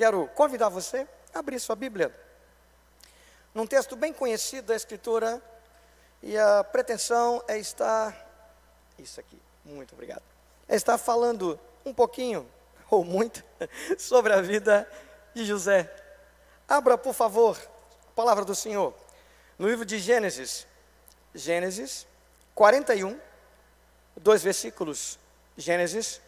quero 0.00 0.26
convidar 0.28 0.70
você 0.70 1.06
a 1.34 1.40
abrir 1.40 1.60
sua 1.60 1.76
Bíblia 1.76 2.10
num 3.52 3.66
texto 3.66 3.94
bem 3.94 4.14
conhecido 4.14 4.68
da 4.68 4.74
Escritura, 4.74 5.42
e 6.22 6.38
a 6.38 6.64
pretensão 6.64 7.44
é 7.46 7.58
estar. 7.58 8.16
Isso 8.98 9.20
aqui, 9.20 9.38
muito 9.62 9.92
obrigado. 9.92 10.22
É 10.66 10.74
estar 10.74 10.96
falando 10.96 11.60
um 11.84 11.92
pouquinho, 11.92 12.48
ou 12.88 13.04
muito, 13.04 13.44
sobre 13.98 14.32
a 14.32 14.40
vida 14.40 14.90
de 15.34 15.44
José. 15.44 15.94
Abra, 16.66 16.96
por 16.96 17.12
favor, 17.12 17.60
a 18.08 18.12
palavra 18.12 18.42
do 18.42 18.54
Senhor, 18.54 18.94
no 19.58 19.68
livro 19.68 19.84
de 19.84 19.98
Gênesis, 19.98 20.66
Gênesis 21.34 22.06
41, 22.54 23.20
dois 24.16 24.42
versículos. 24.42 25.18
Gênesis 25.58 26.22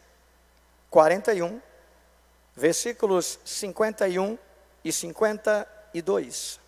41, 0.90 1.58
versículos 2.54 3.38
51 3.44 4.38
e 4.84 4.92
52. 4.92 6.60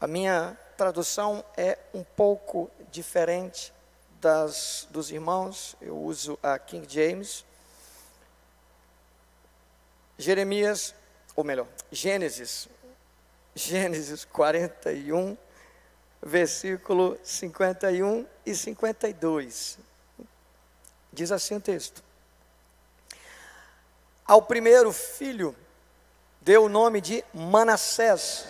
A 0.00 0.06
minha 0.06 0.56
tradução 0.76 1.44
é 1.56 1.78
um 1.94 2.04
pouco 2.04 2.70
diferente 2.90 3.72
das 4.20 4.86
dos 4.90 5.10
irmãos, 5.10 5.76
eu 5.80 5.96
uso 5.96 6.38
a 6.42 6.58
King 6.58 6.86
James. 6.88 7.44
Jeremias, 10.18 10.94
ou 11.34 11.44
melhor, 11.44 11.66
Gênesis, 11.92 12.68
Gênesis 13.54 14.24
41, 14.24 15.36
versículo 16.22 17.18
51 17.22 18.26
e 18.44 18.54
52. 18.54 19.78
Diz 21.12 21.30
assim 21.30 21.56
o 21.56 21.60
texto: 21.60 22.02
Ao 24.26 24.42
primeiro 24.42 24.92
filho 24.92 25.54
deu 26.40 26.64
o 26.64 26.68
nome 26.68 27.00
de 27.00 27.24
Manassés, 27.32 28.44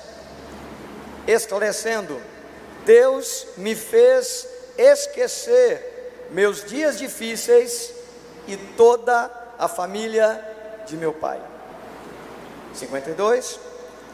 esclarecendo: 1.27 2.19
Deus 2.87 3.47
me 3.59 3.75
fez 3.75 4.49
esquecer 4.79 6.29
meus 6.31 6.65
dias 6.65 6.99
difíceis 6.99 7.93
e 8.49 8.57
toda 8.57 9.31
a 9.59 9.69
família 9.69 10.43
de 10.87 10.97
meu 10.97 11.13
pai. 11.13 11.41
52. 12.75 13.61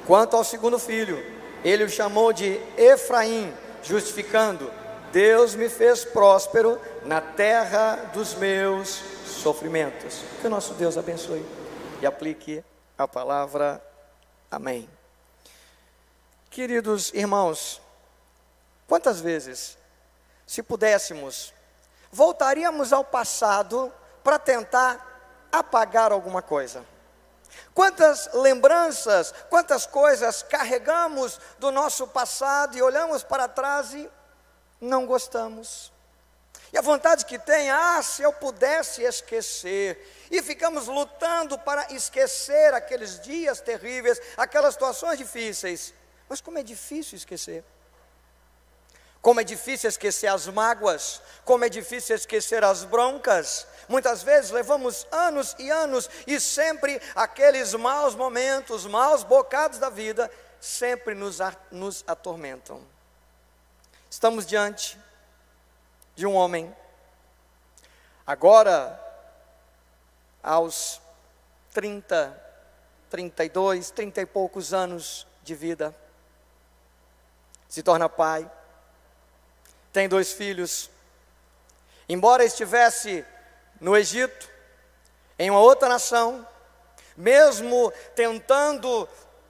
Quanto 0.07 0.37
ao 0.37 0.43
segundo 0.43 0.81
filho, 0.81 1.25
ele 1.65 1.85
o 1.85 1.89
chamou 1.89 2.33
de 2.33 2.61
Efraim, 2.77 3.53
justificando: 3.85 4.69
Deus 5.13 5.55
me 5.55 5.69
fez 5.69 6.07
próspero 6.07 6.81
na 7.05 7.21
terra 7.21 7.97
dos 8.15 8.35
meus 8.35 8.89
sofrimentos. 9.27 10.23
Que 10.41 10.47
o 10.47 10.51
nosso 10.51 10.73
Deus 10.75 10.97
abençoe 10.97 11.45
e 12.01 12.07
aplique 12.07 12.65
a 12.97 13.07
palavra. 13.07 13.83
Amém. 14.51 14.89
Queridos 16.51 17.13
irmãos, 17.13 17.81
quantas 18.89 19.21
vezes, 19.21 19.77
se 20.47 20.63
pudéssemos, 20.63 21.53
voltaríamos 22.11 22.91
ao 22.91 23.05
passado 23.05 23.93
para 24.25 24.39
tentar 24.39 25.47
apagar 25.53 26.11
alguma 26.11 26.41
coisa? 26.41 26.85
Quantas 27.75 28.31
lembranças, 28.33 29.35
quantas 29.51 29.85
coisas 29.85 30.43
carregamos 30.43 31.39
do 31.59 31.71
nosso 31.71 32.07
passado 32.07 32.79
e 32.79 32.83
olhamos 32.83 33.23
para 33.23 33.47
trás 33.47 33.93
e 33.93 34.09
não 34.83 35.07
gostamos. 35.07 35.93
E 36.73 36.79
a 36.79 36.83
vontade 36.83 37.25
que 37.25 37.39
tem, 37.39 37.71
ah, 37.71 38.03
se 38.03 38.23
eu 38.23 38.33
pudesse 38.33 39.03
esquecer. 39.03 40.27
E 40.31 40.43
ficamos 40.43 40.87
lutando 40.87 41.59
para 41.59 41.93
esquecer 41.93 42.75
aqueles 42.75 43.21
dias 43.21 43.61
terríveis, 43.61 44.21
aquelas 44.37 44.75
situações 44.75 45.19
difíceis. 45.19 45.95
Mas 46.29 46.41
como 46.41 46.59
é 46.59 46.63
difícil 46.63 47.17
esquecer. 47.17 47.63
Como 49.21 49.41
é 49.41 49.45
difícil 49.45 49.89
esquecer 49.89 50.27
as 50.27 50.49
mágoas, 50.49 51.23
como 51.45 51.65
é 51.65 51.69
difícil 51.69 52.17
esquecer 52.17 52.65
as 52.65 52.83
broncas. 52.83 53.67
Muitas 53.89 54.23
vezes 54.23 54.51
levamos 54.51 55.07
anos 55.13 55.55
e 55.61 55.71
anos 55.71 56.11
e 56.27 56.41
sempre 56.41 57.01
aqueles 57.15 57.73
maus 57.75 58.17
momentos, 58.17 58.85
maus 58.85 59.23
bocados 59.23 59.79
da 59.79 59.91
vida, 59.91 60.29
sempre 60.59 61.15
nos, 61.15 61.39
nos 61.71 62.03
atormentam. 62.05 62.92
Estamos 64.13 64.45
diante 64.45 64.99
de 66.15 66.27
um 66.27 66.35
homem, 66.35 66.77
agora 68.27 69.01
aos 70.43 71.01
30, 71.73 72.39
32, 73.09 73.91
30 73.91 74.21
e 74.21 74.27
poucos 74.27 74.75
anos 74.75 75.27
de 75.43 75.55
vida, 75.55 75.97
se 77.67 77.83
torna 77.83 78.07
pai, 78.07 78.49
tem 79.95 80.07
dois 80.11 80.35
filhos. 80.35 80.91
Embora 82.07 82.45
estivesse 82.45 83.25
no 83.81 83.97
Egito, 83.97 84.47
em 85.39 85.49
uma 85.49 85.61
outra 85.61 85.89
nação, 85.89 86.47
mesmo 87.17 87.91
tentando, 88.15 89.09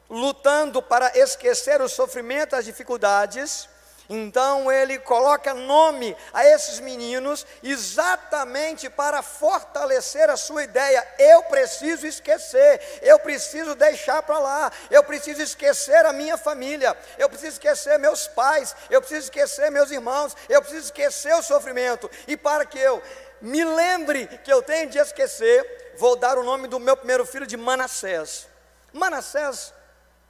lutando 0.08 0.80
para 0.80 1.18
esquecer 1.18 1.82
o 1.82 1.88
sofrimento, 1.88 2.54
as 2.54 2.64
dificuldades, 2.64 3.68
então 4.08 4.70
ele 4.70 4.98
coloca 4.98 5.54
nome 5.54 6.16
a 6.32 6.44
esses 6.44 6.80
meninos 6.80 7.46
exatamente 7.62 8.90
para 8.90 9.22
fortalecer 9.22 10.28
a 10.28 10.36
sua 10.36 10.64
ideia. 10.64 11.06
Eu 11.18 11.42
preciso 11.44 12.06
esquecer, 12.06 13.00
eu 13.02 13.18
preciso 13.18 13.74
deixar 13.74 14.22
para 14.22 14.38
lá, 14.38 14.72
eu 14.90 15.02
preciso 15.04 15.40
esquecer 15.40 16.04
a 16.04 16.12
minha 16.12 16.36
família, 16.36 16.96
eu 17.18 17.28
preciso 17.28 17.52
esquecer 17.52 17.98
meus 17.98 18.26
pais, 18.26 18.74
eu 18.90 19.00
preciso 19.00 19.24
esquecer 19.24 19.70
meus 19.70 19.90
irmãos, 19.90 20.36
eu 20.48 20.60
preciso 20.60 20.86
esquecer 20.86 21.34
o 21.34 21.42
sofrimento. 21.42 22.10
E 22.26 22.36
para 22.36 22.66
que 22.66 22.78
eu 22.78 23.02
me 23.40 23.64
lembre 23.64 24.26
que 24.44 24.52
eu 24.52 24.62
tenho 24.62 24.88
de 24.88 24.98
esquecer, 24.98 25.94
vou 25.96 26.16
dar 26.16 26.38
o 26.38 26.44
nome 26.44 26.68
do 26.68 26.78
meu 26.78 26.96
primeiro 26.96 27.26
filho 27.26 27.46
de 27.46 27.56
Manassés. 27.56 28.46
Manassés, 28.92 29.72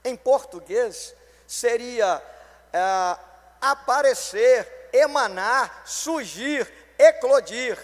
em 0.03 0.15
português, 0.15 1.13
seria. 1.45 2.21
É, 2.71 3.32
aparecer, 3.63 4.89
emanar, 4.91 5.83
surgir, 5.85 6.71
eclodir. 6.99 7.79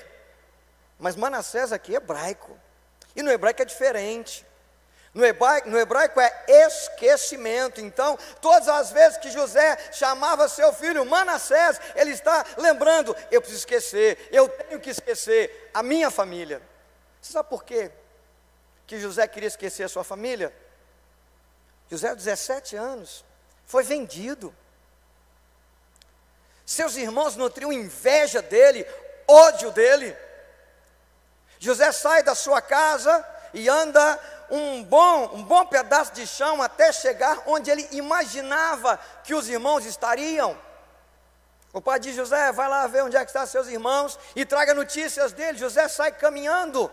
Mas 0.99 1.15
Manassés 1.15 1.71
aqui 1.71 1.93
é 1.93 1.97
hebraico. 1.97 2.59
E 3.15 3.23
no 3.23 3.31
hebraico 3.31 3.61
é 3.61 3.65
diferente. 3.65 4.45
No 5.13 5.25
hebraico, 5.25 5.69
no 5.69 5.79
hebraico, 5.79 6.19
é 6.19 6.45
esquecimento. 6.47 7.81
Então, 7.81 8.17
todas 8.41 8.67
as 8.67 8.91
vezes 8.91 9.17
que 9.17 9.31
José 9.31 9.91
chamava 9.91 10.47
seu 10.47 10.71
filho 10.73 11.05
Manassés, 11.05 11.79
ele 11.95 12.11
está 12.11 12.45
lembrando: 12.57 13.15
eu 13.31 13.41
preciso 13.41 13.61
esquecer, 13.61 14.29
eu 14.31 14.47
tenho 14.49 14.79
que 14.79 14.89
esquecer 14.89 15.71
a 15.73 15.81
minha 15.81 16.11
família. 16.11 16.61
Você 17.21 17.33
sabe 17.33 17.49
por 17.49 17.63
quê? 17.63 17.89
Que 18.85 18.99
José 18.99 19.27
queria 19.27 19.47
esquecer 19.47 19.83
a 19.83 19.89
sua 19.89 20.03
família? 20.03 20.53
José, 21.89 22.13
17 22.13 22.75
anos, 22.75 23.25
foi 23.65 23.83
vendido. 23.83 24.53
Seus 26.69 26.95
irmãos 26.97 27.35
nutriam 27.35 27.73
inveja 27.73 28.43
dele, 28.43 28.85
ódio 29.27 29.71
dele. 29.71 30.15
José 31.57 31.91
sai 31.91 32.21
da 32.21 32.35
sua 32.35 32.61
casa 32.61 33.25
e 33.55 33.67
anda 33.67 34.19
um 34.51 34.83
bom, 34.83 35.31
um 35.33 35.43
bom 35.43 35.65
pedaço 35.65 36.13
de 36.13 36.27
chão 36.27 36.61
até 36.61 36.91
chegar 36.91 37.41
onde 37.47 37.71
ele 37.71 37.87
imaginava 37.93 38.99
que 39.23 39.33
os 39.33 39.49
irmãos 39.49 39.83
estariam. 39.83 40.55
O 41.73 41.81
pai 41.81 41.99
de 41.99 42.13
José, 42.13 42.51
vai 42.51 42.69
lá 42.69 42.85
ver 42.85 43.01
onde 43.01 43.17
é 43.17 43.21
que 43.21 43.31
estão 43.31 43.47
seus 43.47 43.67
irmãos 43.67 44.19
e 44.35 44.45
traga 44.45 44.75
notícias 44.75 45.33
dele. 45.33 45.57
José 45.57 45.87
sai 45.87 46.11
caminhando. 46.11 46.91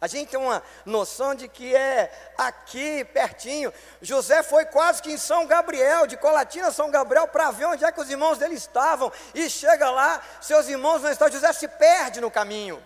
A 0.00 0.06
gente 0.06 0.30
tem 0.30 0.38
uma 0.38 0.62
noção 0.84 1.34
de 1.34 1.48
que 1.48 1.74
é 1.74 2.32
aqui, 2.36 3.04
pertinho. 3.04 3.72
José 4.02 4.42
foi 4.42 4.66
quase 4.66 5.00
que 5.00 5.10
em 5.10 5.16
São 5.16 5.46
Gabriel, 5.46 6.06
de 6.06 6.16
Colatina 6.16 6.70
São 6.70 6.90
Gabriel, 6.90 7.26
para 7.28 7.50
ver 7.50 7.64
onde 7.64 7.84
é 7.84 7.90
que 7.90 8.00
os 8.00 8.10
irmãos 8.10 8.38
dele 8.38 8.54
estavam. 8.54 9.10
E 9.34 9.48
chega 9.48 9.90
lá, 9.90 10.22
seus 10.40 10.68
irmãos 10.68 11.02
não 11.02 11.10
estão. 11.10 11.30
José 11.30 11.52
se 11.52 11.66
perde 11.66 12.20
no 12.20 12.30
caminho. 12.30 12.82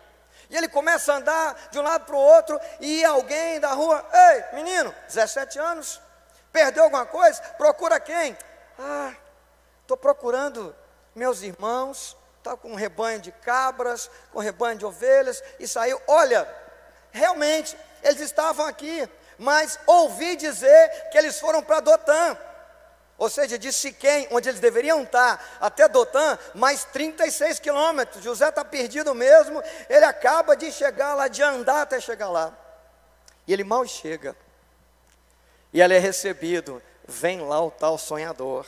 E 0.49 0.57
ele 0.57 0.69
começa 0.69 1.13
a 1.13 1.17
andar 1.17 1.69
de 1.71 1.79
um 1.79 1.83
lado 1.83 2.05
para 2.05 2.17
o 2.17 2.19
outro, 2.19 2.61
e 2.81 3.05
alguém 3.05 3.61
da 3.61 3.73
rua, 3.73 4.05
ei, 4.13 4.57
menino, 4.57 4.93
17 5.07 5.59
anos, 5.61 6.01
perdeu 6.53 6.83
alguma 6.85 7.07
coisa? 7.07 7.41
Procura 7.57 8.01
quem? 8.01 8.37
Ah, 8.77 9.15
estou 9.83 9.97
procurando 9.97 10.75
meus 11.15 11.43
irmãos, 11.43 12.17
está 12.39 12.57
com 12.57 12.73
um 12.73 12.75
rebanho 12.75 13.21
de 13.21 13.31
cabras, 13.31 14.11
com 14.33 14.41
um 14.41 14.43
rebanho 14.43 14.77
de 14.77 14.85
ovelhas, 14.85 15.41
e 15.61 15.69
saiu, 15.69 16.03
olha, 16.09 16.49
Realmente, 17.13 17.77
eles 18.03 18.21
estavam 18.21 18.67
aqui, 18.67 19.09
mas 19.39 19.79
ouvi 19.87 20.37
dizer 20.37 21.09
que 21.11 21.19
eles 21.19 21.39
foram 21.39 21.63
para 21.63 21.81
Dotã. 21.81 22.37
Ou 23.19 23.29
seja, 23.29 23.59
de 23.59 23.71
Siquém, 23.71 24.27
onde 24.31 24.49
eles 24.49 24.61
deveriam 24.61 25.03
estar, 25.03 25.59
até 25.61 25.87
Dotã, 25.87 26.39
mais 26.55 26.85
36 26.85 27.59
quilômetros. 27.59 28.25
José 28.25 28.49
está 28.49 28.65
perdido 28.65 29.15
mesmo, 29.15 29.63
ele 29.91 30.07
acaba 30.07 30.57
de 30.57 30.73
chegar 30.73 31.15
lá, 31.15 31.29
de 31.29 31.43
andar 31.43 31.83
até 31.83 32.01
chegar 32.01 32.31
lá. 32.31 32.57
E 33.47 33.53
ele 33.53 33.63
mal 33.63 33.87
chega. 33.87 34.35
E 35.73 35.83
ele 35.83 35.95
é 35.95 35.99
recebido. 35.99 36.83
Vem 37.07 37.41
lá 37.41 37.63
o 37.63 37.71
tal 37.71 37.99
sonhador. 37.99 38.67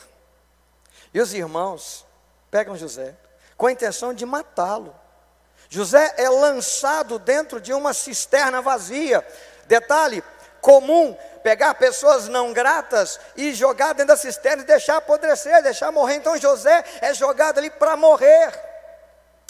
E 1.13 1.19
os 1.19 1.33
irmãos 1.33 2.05
pegam 2.51 2.77
José 2.77 3.15
com 3.57 3.67
a 3.67 3.71
intenção 3.71 4.13
de 4.13 4.25
matá-lo. 4.25 4.93
José 5.73 6.13
é 6.17 6.29
lançado 6.29 7.17
dentro 7.17 7.59
de 7.59 7.73
uma 7.73 7.95
cisterna 7.95 8.61
vazia. 8.61 9.25
Detalhe 9.65 10.23
comum: 10.61 11.17
pegar 11.41 11.73
pessoas 11.73 12.27
não 12.27 12.53
gratas 12.53 13.19
e 13.35 13.55
jogar 13.55 13.93
dentro 13.93 14.09
da 14.09 14.15
cisterna 14.15 14.61
e 14.61 14.67
deixar 14.67 14.97
apodrecer, 14.97 15.63
deixar 15.63 15.91
morrer. 15.91 16.17
Então 16.17 16.37
José 16.37 16.83
é 17.01 17.11
jogado 17.15 17.57
ali 17.57 17.71
para 17.71 17.97
morrer. 17.97 18.53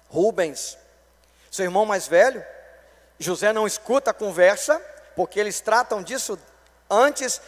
Rubens, 0.07 0.77
seu 1.51 1.65
irmão 1.65 1.85
mais 1.85 2.07
velho, 2.07 2.41
José 3.19 3.51
não 3.51 3.67
escuta 3.67 4.11
a 4.11 4.13
conversa, 4.13 4.81
porque 5.17 5.37
eles 5.37 5.59
tratam 5.59 6.01
disso 6.01 6.39
antes 6.89 7.41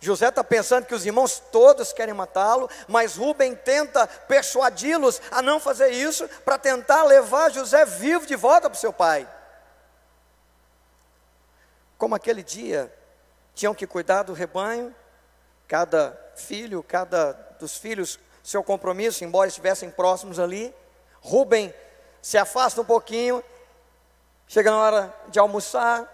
José 0.00 0.28
está 0.28 0.42
pensando 0.42 0.86
que 0.86 0.94
os 0.94 1.04
irmãos 1.04 1.38
todos 1.52 1.92
querem 1.92 2.14
matá-lo, 2.14 2.70
mas 2.88 3.16
Rubem 3.16 3.54
tenta 3.54 4.06
persuadi-los 4.06 5.20
a 5.30 5.42
não 5.42 5.60
fazer 5.60 5.90
isso, 5.90 6.26
para 6.44 6.58
tentar 6.58 7.04
levar 7.04 7.50
José 7.50 7.84
vivo 7.84 8.26
de 8.26 8.34
volta 8.34 8.70
para 8.70 8.76
o 8.76 8.80
seu 8.80 8.94
pai. 8.94 9.28
Como 11.98 12.14
aquele 12.14 12.42
dia, 12.42 12.90
tinham 13.54 13.74
que 13.74 13.86
cuidar 13.86 14.22
do 14.22 14.32
rebanho, 14.32 14.94
cada 15.68 16.18
filho, 16.34 16.82
cada 16.82 17.32
dos 17.60 17.76
filhos, 17.76 18.18
seu 18.42 18.64
compromisso, 18.64 19.22
embora 19.22 19.48
estivessem 19.48 19.90
próximos 19.90 20.38
ali. 20.38 20.74
Rubem 21.20 21.74
se 22.22 22.38
afasta 22.38 22.80
um 22.80 22.86
pouquinho, 22.86 23.44
chega 24.48 24.70
na 24.70 24.78
hora 24.78 25.14
de 25.28 25.38
almoçar, 25.38 26.08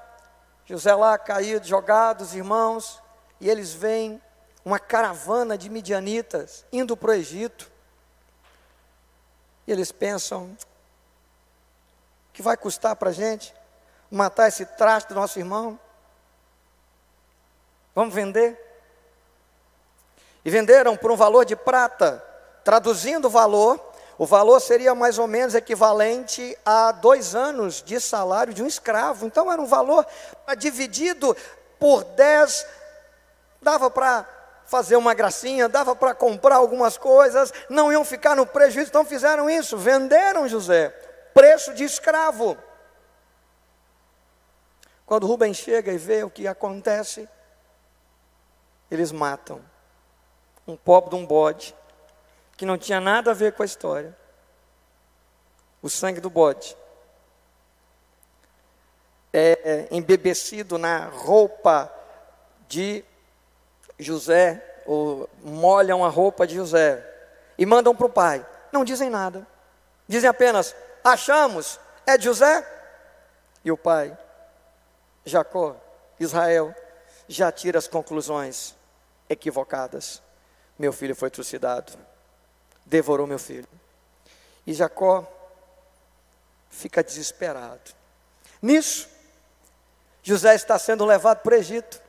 José 0.65 0.93
lá 0.93 1.17
caído, 1.17 1.69
jogado, 1.69 2.23
os 2.23 2.35
irmãos, 2.35 3.01
e 3.41 3.49
eles 3.49 3.73
veem 3.73 4.21
uma 4.65 4.79
caravana 4.79 5.57
de 5.57 5.71
midianitas 5.71 6.65
indo 6.73 6.97
para 6.97 7.11
o 7.11 7.15
Egito. 7.15 7.71
E 9.67 9.73
eles 9.73 9.93
pensam: 9.93 10.57
que 12.33 12.43
vai 12.43 12.57
custar 12.57 12.97
para 12.97 13.11
a 13.11 13.13
gente 13.13 13.55
matar 14.11 14.49
esse 14.49 14.65
traste 14.65 15.09
do 15.09 15.15
nosso 15.15 15.39
irmão? 15.39 15.79
Vamos 17.95 18.15
vender? 18.15 18.63
E 20.45 20.51
venderam 20.51 20.97
por 20.97 21.11
um 21.11 21.17
valor 21.17 21.45
de 21.45 21.57
prata. 21.57 22.23
Traduzindo 22.63 23.27
o 23.27 23.31
valor, 23.31 23.81
o 24.19 24.27
valor 24.27 24.61
seria 24.61 24.95
mais 24.95 25.19
ou 25.19 25.27
menos 25.27 25.55
equivalente 25.55 26.57
a 26.65 26.93
dois 26.93 27.35
anos 27.35 27.83
de 27.83 27.99
salário 28.01 28.53
de 28.53 28.63
um 28.63 28.67
escravo. 28.67 29.27
Então 29.27 29.51
era 29.51 29.61
um 29.61 29.67
valor 29.67 30.07
dividido 30.59 31.37
por 31.79 32.05
dez 32.05 32.67
dava 33.61 33.91
para 33.91 34.27
fazer 34.67 34.97
uma 34.97 35.15
gracinha, 35.15 35.69
dava 35.69 35.95
para 35.95 36.15
comprar 36.15 36.57
algumas 36.57 36.99
coisas, 36.99 37.53
não 37.69 37.93
iam 37.93 38.05
ficar 38.05 38.35
no 38.35 38.47
prejuízo, 38.47 38.89
então 38.89 39.05
fizeram 39.05 39.49
isso, 39.49 39.77
venderam 39.79 40.49
José, 40.49 40.91
preço 41.33 41.73
de 41.73 41.85
escravo. 41.85 42.59
Quando 45.07 45.27
Rubem 45.27 45.55
chega 45.55 45.93
e 45.93 45.99
vê 45.99 46.25
o 46.25 46.31
que 46.31 46.49
acontece, 46.49 47.29
eles 48.91 49.13
matam 49.13 49.63
um 50.67 50.77
pobre 50.77 51.11
de 51.11 51.17
um 51.17 51.25
bode, 51.25 51.77
que 52.57 52.67
não 52.67 52.77
tinha 52.77 53.01
nada 53.01 53.31
a 53.31 53.35
ver 53.35 53.53
com 53.53 53.63
a 53.63 53.67
história. 53.67 54.17
O 55.81 55.89
sangue 55.89 56.21
do 56.21 56.29
bode 56.29 56.77
é 59.33 59.87
embebecido 59.93 60.77
na 60.79 61.07
roupa 61.07 61.93
de 62.67 63.05
José, 63.99 64.63
ou 64.87 65.29
molham 65.43 66.05
a 66.05 66.09
roupa 66.09 66.47
de 66.47 66.55
José 66.55 67.05
e 67.59 67.67
mandam 67.67 67.95
para 67.95 68.07
o 68.07 68.11
pai. 68.11 68.47
Não 68.73 68.85
dizem 68.85 69.11
nada. 69.11 69.47
Dizem 70.07 70.29
apenas: 70.29 70.75
achamos, 71.03 71.81
é 72.07 72.17
de 72.17 72.25
José? 72.25 72.65
E 73.65 73.73
o 73.73 73.77
pai, 73.77 74.17
Jacó, 75.25 75.77
Israel, 76.21 76.75
já 77.29 77.51
tira 77.51 77.79
as 77.79 77.89
conclusões 77.89 78.75
equivocadas. 79.29 80.23
Meu 80.79 80.93
filho 80.93 81.17
foi 81.17 81.31
trucidado, 81.31 81.93
devorou 82.85 83.27
meu 83.27 83.39
filho. 83.39 83.69
E 84.67 84.73
Jacó 84.73 85.27
fica 86.71 87.03
desesperado. 87.03 87.93
Nisso, 88.61 89.09
José 90.23 90.55
está 90.55 90.79
sendo 90.79 91.05
levado 91.05 91.39
para 91.39 91.55
o 91.55 91.59
Egito. 91.59 92.01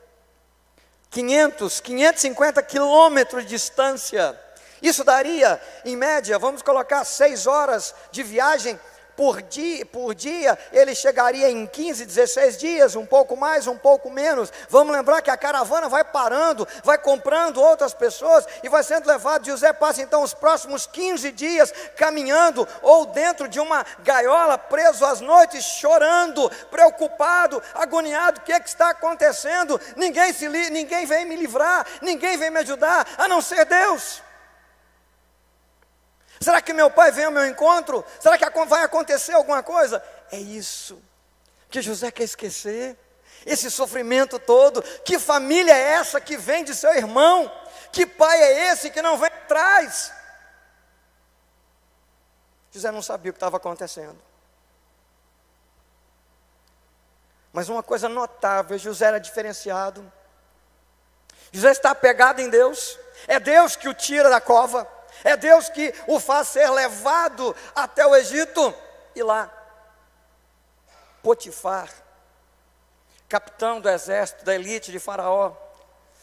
500, 1.10 1.80
550 1.80 2.62
quilômetros 2.62 3.44
de 3.44 3.50
distância. 3.50 4.38
Isso 4.80 5.02
daria, 5.02 5.60
em 5.84 5.96
média, 5.96 6.38
vamos 6.38 6.62
colocar 6.62 7.04
seis 7.04 7.46
horas 7.46 7.94
de 8.12 8.22
viagem 8.22 8.78
por 9.18 9.42
dia, 9.42 9.84
por 9.84 10.14
dia, 10.14 10.56
ele 10.70 10.94
chegaria 10.94 11.50
em 11.50 11.66
15, 11.66 12.06
16 12.06 12.56
dias, 12.56 12.94
um 12.94 13.04
pouco 13.04 13.36
mais, 13.36 13.66
um 13.66 13.76
pouco 13.76 14.08
menos. 14.08 14.52
Vamos 14.68 14.94
lembrar 14.94 15.20
que 15.22 15.28
a 15.28 15.36
caravana 15.36 15.88
vai 15.88 16.04
parando, 16.04 16.68
vai 16.84 16.96
comprando 16.96 17.60
outras 17.60 17.92
pessoas 17.92 18.46
e 18.62 18.68
vai 18.68 18.84
sendo 18.84 19.08
levado. 19.08 19.44
José 19.44 19.72
passa 19.72 20.02
então 20.02 20.22
os 20.22 20.32
próximos 20.32 20.86
15 20.86 21.32
dias 21.32 21.74
caminhando 21.96 22.66
ou 22.80 23.06
dentro 23.06 23.48
de 23.48 23.58
uma 23.58 23.84
gaiola, 24.04 24.56
preso 24.56 25.04
às 25.04 25.20
noites, 25.20 25.64
chorando, 25.64 26.48
preocupado, 26.70 27.60
agoniado. 27.74 28.38
O 28.38 28.44
que, 28.44 28.52
é 28.52 28.60
que 28.60 28.68
está 28.68 28.90
acontecendo? 28.90 29.80
Ninguém, 29.96 30.32
se 30.32 30.46
li, 30.46 30.70
ninguém 30.70 31.06
vem 31.06 31.24
me 31.24 31.34
livrar, 31.34 31.84
ninguém 32.02 32.36
vem 32.36 32.50
me 32.50 32.60
ajudar, 32.60 33.04
a 33.18 33.26
não 33.26 33.42
ser 33.42 33.64
Deus. 33.64 34.27
Será 36.40 36.60
que 36.62 36.72
meu 36.72 36.90
pai 36.90 37.10
vem 37.10 37.24
ao 37.24 37.32
meu 37.32 37.46
encontro? 37.46 38.04
Será 38.20 38.38
que 38.38 38.64
vai 38.66 38.82
acontecer 38.84 39.32
alguma 39.32 39.62
coisa? 39.62 40.02
É 40.30 40.38
isso 40.38 41.02
que 41.70 41.82
José 41.82 42.10
quer 42.10 42.24
esquecer. 42.24 42.96
Esse 43.46 43.70
sofrimento 43.70 44.38
todo. 44.38 44.82
Que 45.04 45.18
família 45.18 45.72
é 45.72 45.92
essa 45.92 46.20
que 46.20 46.36
vem 46.36 46.64
de 46.64 46.74
seu 46.74 46.92
irmão? 46.94 47.50
Que 47.92 48.06
pai 48.06 48.40
é 48.42 48.72
esse 48.72 48.90
que 48.90 49.00
não 49.00 49.16
vem 49.16 49.28
atrás? 49.28 50.12
José 52.70 52.90
não 52.90 53.02
sabia 53.02 53.30
o 53.30 53.32
que 53.32 53.36
estava 53.36 53.56
acontecendo. 53.56 54.18
Mas 57.52 57.68
uma 57.68 57.82
coisa 57.82 58.08
notável: 58.08 58.76
José 58.76 59.06
era 59.06 59.20
diferenciado. 59.20 60.12
José 61.52 61.70
está 61.70 61.90
apegado 61.90 62.40
em 62.40 62.50
Deus. 62.50 62.98
É 63.26 63.40
Deus 63.40 63.76
que 63.76 63.88
o 63.88 63.94
tira 63.94 64.28
da 64.28 64.40
cova. 64.40 64.86
É 65.24 65.36
Deus 65.36 65.68
que 65.68 65.92
o 66.06 66.20
faz 66.20 66.48
ser 66.48 66.70
levado 66.70 67.54
até 67.74 68.06
o 68.06 68.14
Egito 68.14 68.74
e 69.14 69.22
lá. 69.22 69.52
Potifar, 71.22 71.90
capitão 73.28 73.80
do 73.80 73.88
exército, 73.88 74.44
da 74.44 74.54
elite 74.54 74.92
de 74.92 74.98
Faraó, 74.98 75.52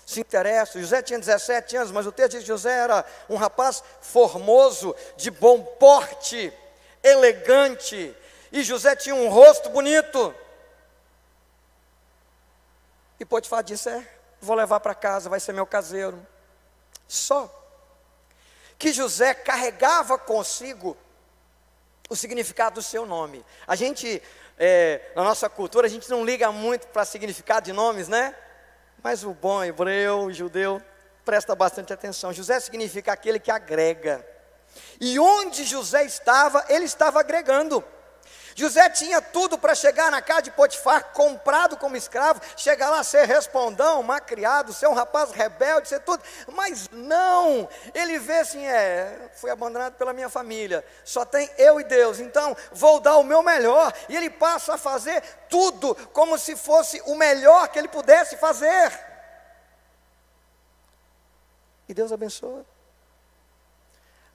se 0.05 0.21
interessa. 0.21 0.79
José 0.79 1.01
tinha 1.01 1.19
17 1.19 1.77
anos, 1.77 1.91
mas 1.91 2.05
o 2.05 2.11
texto 2.11 2.31
diz 2.31 2.41
que 2.41 2.47
José 2.47 2.71
era 2.71 3.03
um 3.27 3.35
rapaz 3.35 3.83
formoso, 4.01 4.95
de 5.17 5.31
bom 5.31 5.61
porte, 5.63 6.53
elegante, 7.03 8.15
e 8.51 8.63
José 8.63 8.95
tinha 8.95 9.15
um 9.15 9.29
rosto 9.29 9.69
bonito. 9.69 10.33
E 13.19 13.25
Potifar 13.25 13.63
disse: 13.63 13.89
É, 13.89 14.07
vou 14.39 14.55
levar 14.55 14.79
para 14.79 14.95
casa, 14.95 15.29
vai 15.29 15.39
ser 15.39 15.53
meu 15.53 15.65
caseiro. 15.65 16.25
Só 17.07 17.64
que 18.77 18.91
José 18.91 19.33
carregava 19.33 20.17
consigo 20.17 20.97
o 22.09 22.15
significado 22.15 22.75
do 22.75 22.81
seu 22.81 23.05
nome. 23.05 23.45
A 23.65 23.75
gente, 23.75 24.21
é, 24.57 25.11
na 25.15 25.23
nossa 25.23 25.49
cultura, 25.49 25.87
a 25.87 25.89
gente 25.89 26.09
não 26.09 26.23
liga 26.23 26.51
muito 26.51 26.87
para 26.87 27.05
significado 27.05 27.65
de 27.65 27.73
nomes, 27.73 28.07
né? 28.07 28.35
Mas 29.01 29.23
o 29.23 29.33
bom 29.33 29.63
hebreu, 29.63 30.25
o 30.25 30.33
judeu, 30.33 30.81
presta 31.23 31.55
bastante 31.55 31.91
atenção. 31.91 32.33
José 32.33 32.59
significa 32.59 33.11
aquele 33.13 33.39
que 33.39 33.51
agrega. 33.51 34.25
E 34.99 35.17
onde 35.19 35.63
José 35.63 36.03
estava, 36.05 36.65
ele 36.69 36.85
estava 36.85 37.19
agregando. 37.19 37.83
José 38.57 38.89
tinha 38.89 39.21
tudo 39.21 39.57
para 39.57 39.75
chegar 39.75 40.09
na 40.09 40.21
casa 40.21 40.43
de 40.43 40.51
Potifar, 40.51 41.11
comprado 41.11 41.75
como 41.75 41.97
escravo, 41.97 42.39
chegar 42.55 42.89
lá 42.89 43.03
ser 43.03 43.27
respondão, 43.27 44.01
criado, 44.25 44.71
ser 44.71 44.87
um 44.87 44.93
rapaz 44.93 45.31
rebelde, 45.31 45.89
ser 45.89 45.99
tudo. 45.99 46.23
Mas 46.53 46.89
não, 46.89 47.67
ele 47.93 48.17
vê 48.17 48.39
assim: 48.39 48.65
é, 48.65 49.29
fui 49.35 49.51
abandonado 49.51 49.95
pela 49.95 50.13
minha 50.13 50.29
família, 50.29 50.85
só 51.03 51.25
tem 51.25 51.51
eu 51.57 51.81
e 51.81 51.83
Deus, 51.83 52.21
então 52.21 52.55
vou 52.71 53.01
dar 53.01 53.17
o 53.17 53.23
meu 53.25 53.43
melhor. 53.43 53.93
E 54.07 54.15
ele 54.15 54.29
passa 54.29 54.75
a 54.75 54.77
fazer 54.77 55.21
tudo 55.49 55.93
como 56.13 56.37
se 56.37 56.55
fosse 56.55 57.01
o 57.05 57.15
melhor 57.15 57.67
que 57.67 57.77
ele 57.77 57.89
pudesse 57.89 58.37
fazer. 58.37 58.89
E 61.89 61.93
Deus 61.93 62.13
abençoa. 62.13 62.65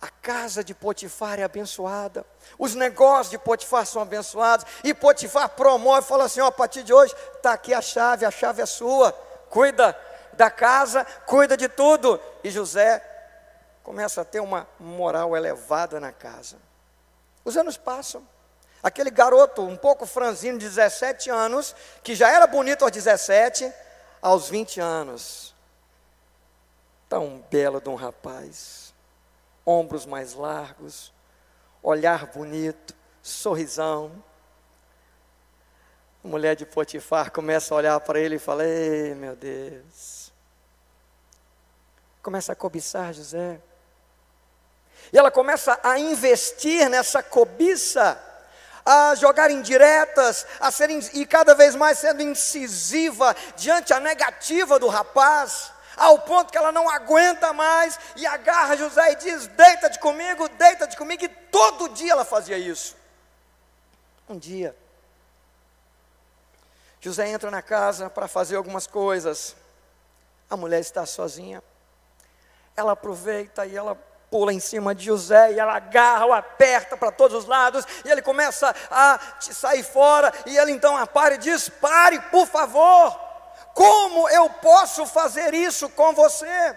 A 0.00 0.09
casa 0.09 0.64
de 0.64 0.75
Potifar 0.75 1.38
é 1.38 1.42
abençoada, 1.42 2.25
os 2.59 2.75
negócios 2.75 3.28
de 3.28 3.37
Potifar 3.37 3.85
são 3.85 4.00
abençoados, 4.00 4.64
e 4.83 4.95
Potifar 4.95 5.50
promove, 5.50 6.07
fala 6.07 6.25
assim: 6.25 6.40
ó, 6.40 6.47
a 6.47 6.52
partir 6.52 6.83
de 6.83 6.92
hoje 6.92 7.14
está 7.37 7.52
aqui 7.52 7.75
a 7.75 7.83
chave, 7.83 8.25
a 8.25 8.30
chave 8.30 8.62
é 8.62 8.66
sua, 8.66 9.12
cuida 9.50 9.95
da 10.33 10.50
casa, 10.50 11.04
cuida 11.26 11.54
de 11.54 11.69
tudo. 11.69 12.19
E 12.42 12.50
José 12.50 13.04
começa 13.83 14.23
a 14.23 14.25
ter 14.25 14.40
uma 14.40 14.66
moral 14.78 15.37
elevada 15.37 16.00
na 16.00 16.12
casa. 16.12 16.57
Os 17.45 17.57
anos 17.59 17.76
passam. 17.76 18.26
Aquele 18.83 19.11
garoto, 19.11 19.61
um 19.61 19.76
pouco 19.76 20.07
franzino, 20.07 20.59
de 20.59 20.66
17 20.66 21.28
anos, 21.28 21.76
que 22.02 22.14
já 22.14 22.30
era 22.30 22.47
bonito 22.47 22.85
aos 22.85 22.90
17, 22.90 23.71
aos 24.23 24.49
20 24.49 24.80
anos, 24.80 25.54
tão 27.07 27.45
belo 27.50 27.78
de 27.78 27.90
um 27.90 27.95
rapaz 27.95 28.80
ombros 29.71 30.05
mais 30.05 30.35
largos, 30.35 31.12
olhar 31.83 32.27
bonito, 32.27 32.95
sorrisão. 33.23 34.12
A 36.25 36.29
mulher 36.29 36.57
de 36.57 36.67
Potifar 36.67 37.31
começa 37.31 37.73
a 37.73 37.77
olhar 37.77 38.00
para 38.00 38.19
ele 38.19 38.37
e 38.37 38.39
fala: 38.39 38.67
Ei, 38.67 39.15
meu 39.15 39.37
Deus. 39.37 40.33
Começa 42.23 42.53
a 42.53 42.57
cobiçar 42.57 43.15
José. 43.15 43.61
E 45.12 45.19
ela 45.19 45.31
começa 45.31 45.79
a 45.83 45.99
investir 45.99 46.89
nessa 46.91 47.23
cobiça, 47.23 48.21
a 48.85 49.15
jogar 49.15 49.50
indiretas, 49.50 50.47
a 50.61 50.71
ser 50.71 50.91
e 50.91 51.25
cada 51.25 51.55
vez 51.55 51.75
mais 51.75 51.99
sendo 51.99 52.23
incisiva 52.23 53.35
diante 53.57 53.95
a 53.95 54.00
negativa 54.00 54.79
do 54.79 54.89
rapaz 54.89 55.73
ao 56.00 56.19
ponto 56.21 56.50
que 56.50 56.57
ela 56.57 56.73
não 56.73 56.88
aguenta 56.88 57.52
mais 57.52 58.00
e 58.16 58.26
agarra 58.26 58.75
José 58.75 59.12
e 59.12 59.16
diz: 59.16 59.47
Deita-te 59.49 59.99
comigo, 59.99 60.49
deita-te 60.49 60.97
comigo, 60.97 61.23
e 61.23 61.28
todo 61.28 61.90
dia 61.90 62.12
ela 62.12 62.25
fazia 62.25 62.57
isso. 62.57 62.97
Um 64.26 64.38
dia, 64.38 64.75
José 67.00 67.28
entra 67.28 67.50
na 67.50 67.61
casa 67.61 68.09
para 68.09 68.26
fazer 68.26 68.57
algumas 68.57 68.87
coisas, 68.87 69.54
a 70.49 70.57
mulher 70.57 70.80
está 70.80 71.04
sozinha, 71.04 71.62
ela 72.75 72.92
aproveita 72.92 73.66
e 73.66 73.76
ela 73.76 73.95
pula 74.30 74.54
em 74.54 74.61
cima 74.61 74.95
de 74.95 75.04
José 75.04 75.52
e 75.52 75.59
ela 75.59 75.75
agarra, 75.75 76.25
o 76.25 76.33
aperta 76.33 76.97
para 76.97 77.12
todos 77.12 77.37
os 77.37 77.45
lados, 77.45 77.85
e 78.04 78.11
ele 78.11 78.23
começa 78.23 78.75
a 78.90 79.21
sair 79.40 79.83
fora, 79.83 80.33
e 80.47 80.57
ele 80.57 80.73
então 80.73 80.97
apara 80.97 81.35
e 81.35 81.38
diz: 81.38 81.69
Pare, 81.69 82.19
por 82.30 82.47
favor. 82.47 83.30
Como 83.75 84.29
eu 84.29 84.50
posso 84.50 85.07
fazer 85.07 85.55
isso 85.55 85.89
com 85.91 86.12
você? 86.15 86.77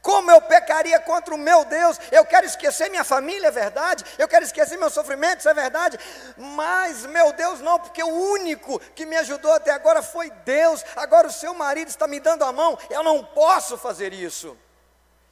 Como 0.00 0.30
eu 0.30 0.40
pecaria 0.40 0.98
contra 1.00 1.34
o 1.34 1.38
meu 1.38 1.64
Deus? 1.64 1.98
Eu 2.10 2.24
quero 2.24 2.46
esquecer 2.46 2.88
minha 2.88 3.04
família, 3.04 3.48
é 3.48 3.50
verdade. 3.50 4.04
Eu 4.16 4.28
quero 4.28 4.44
esquecer 4.44 4.78
meus 4.78 4.92
sofrimentos, 4.92 5.44
é 5.44 5.52
verdade. 5.52 5.98
Mas, 6.36 7.04
meu 7.06 7.32
Deus, 7.32 7.60
não, 7.60 7.78
porque 7.78 8.02
o 8.02 8.32
único 8.32 8.78
que 8.94 9.04
me 9.04 9.16
ajudou 9.16 9.52
até 9.52 9.70
agora 9.70 10.02
foi 10.02 10.30
Deus. 10.30 10.84
Agora 10.96 11.26
o 11.26 11.32
seu 11.32 11.52
marido 11.52 11.88
está 11.88 12.06
me 12.06 12.20
dando 12.20 12.44
a 12.44 12.52
mão. 12.52 12.78
Eu 12.88 13.02
não 13.02 13.24
posso 13.24 13.76
fazer 13.76 14.12
isso. 14.12 14.56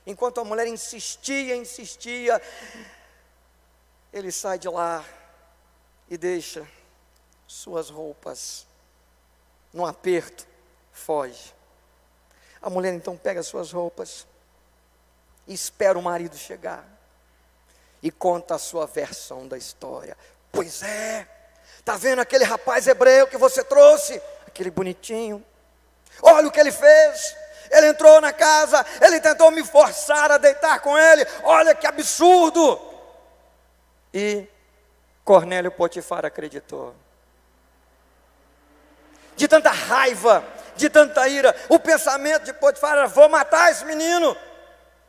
Enquanto 0.05 0.41
a 0.41 0.45
mulher 0.45 0.67
insistia, 0.67 1.57
insistia, 1.57 2.41
ele 4.13 4.31
sai 4.31 4.59
de 4.59 4.69
lá 4.69 5.05
e 6.09 6.17
deixa 6.17 6.67
suas 7.47 7.89
roupas 7.89 8.67
no 9.73 9.87
aperto 9.87 10.56
foge. 10.97 11.55
A 12.61 12.69
mulher 12.71 12.93
então 12.95 13.17
pega 13.17 13.43
suas 13.43 13.71
roupas 13.73 14.27
espera 15.47 15.99
o 15.99 16.03
marido 16.03 16.37
chegar 16.37 16.85
e 18.03 18.11
conta 18.11 18.57
a 18.57 18.59
sua 18.59 18.87
versão 18.87 19.47
da 19.47 19.57
história. 19.57 20.17
Pois 20.51 20.83
é, 20.83 21.27
tá 21.85 21.97
vendo 21.97 22.21
aquele 22.21 22.45
rapaz 22.45 22.87
hebreu 22.87 23.27
que 23.27 23.37
você 23.37 23.63
trouxe, 23.63 24.21
aquele 24.47 24.71
bonitinho? 24.71 25.45
Olha 26.23 26.49
o 26.49 26.51
que 26.51 26.61
ele 26.61 26.73
fez. 26.73 27.37
Ele 27.71 27.89
entrou 27.89 28.21
na 28.21 28.33
casa, 28.33 28.85
ele 29.01 29.21
tentou 29.21 29.51
me 29.51 29.65
forçar 29.65 30.31
a 30.31 30.39
deitar 30.39 30.81
com 30.81 30.97
ele. 30.97 31.27
Olha 31.43 31.75
que 31.75 31.87
absurdo! 31.87 32.81
E 34.15 34.47
Cornélio 35.25 35.73
Potifar 35.73 36.25
acreditou. 36.25 36.95
De 39.35 39.49
tanta 39.49 39.71
raiva, 39.71 40.45
de 40.77 40.91
tanta 40.91 41.27
ira. 41.29 41.55
O 41.69 41.79
pensamento 41.79 42.45
de 42.45 42.53
Potifar 42.53 42.93
era: 42.93 43.07
vou 43.07 43.29
matar 43.29 43.71
esse 43.71 43.85
menino. 43.85 44.37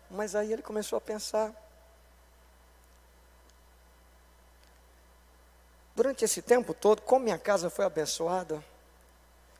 Mas 0.09 0.35
aí 0.35 0.51
ele 0.51 0.61
começou 0.61 0.97
a 0.97 1.01
pensar. 1.01 1.51
Durante 5.95 6.23
esse 6.23 6.41
tempo 6.41 6.73
todo, 6.73 7.01
como 7.01 7.25
minha 7.25 7.39
casa 7.39 7.69
foi 7.69 7.83
abençoada, 7.83 8.63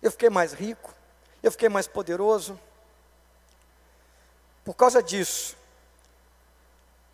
eu 0.01 0.11
fiquei 0.11 0.29
mais 0.29 0.53
rico, 0.53 0.93
eu 1.41 1.51
fiquei 1.51 1.67
mais 1.67 1.87
poderoso. 1.87 2.59
Por 4.63 4.75
causa 4.75 5.01
disso, 5.01 5.57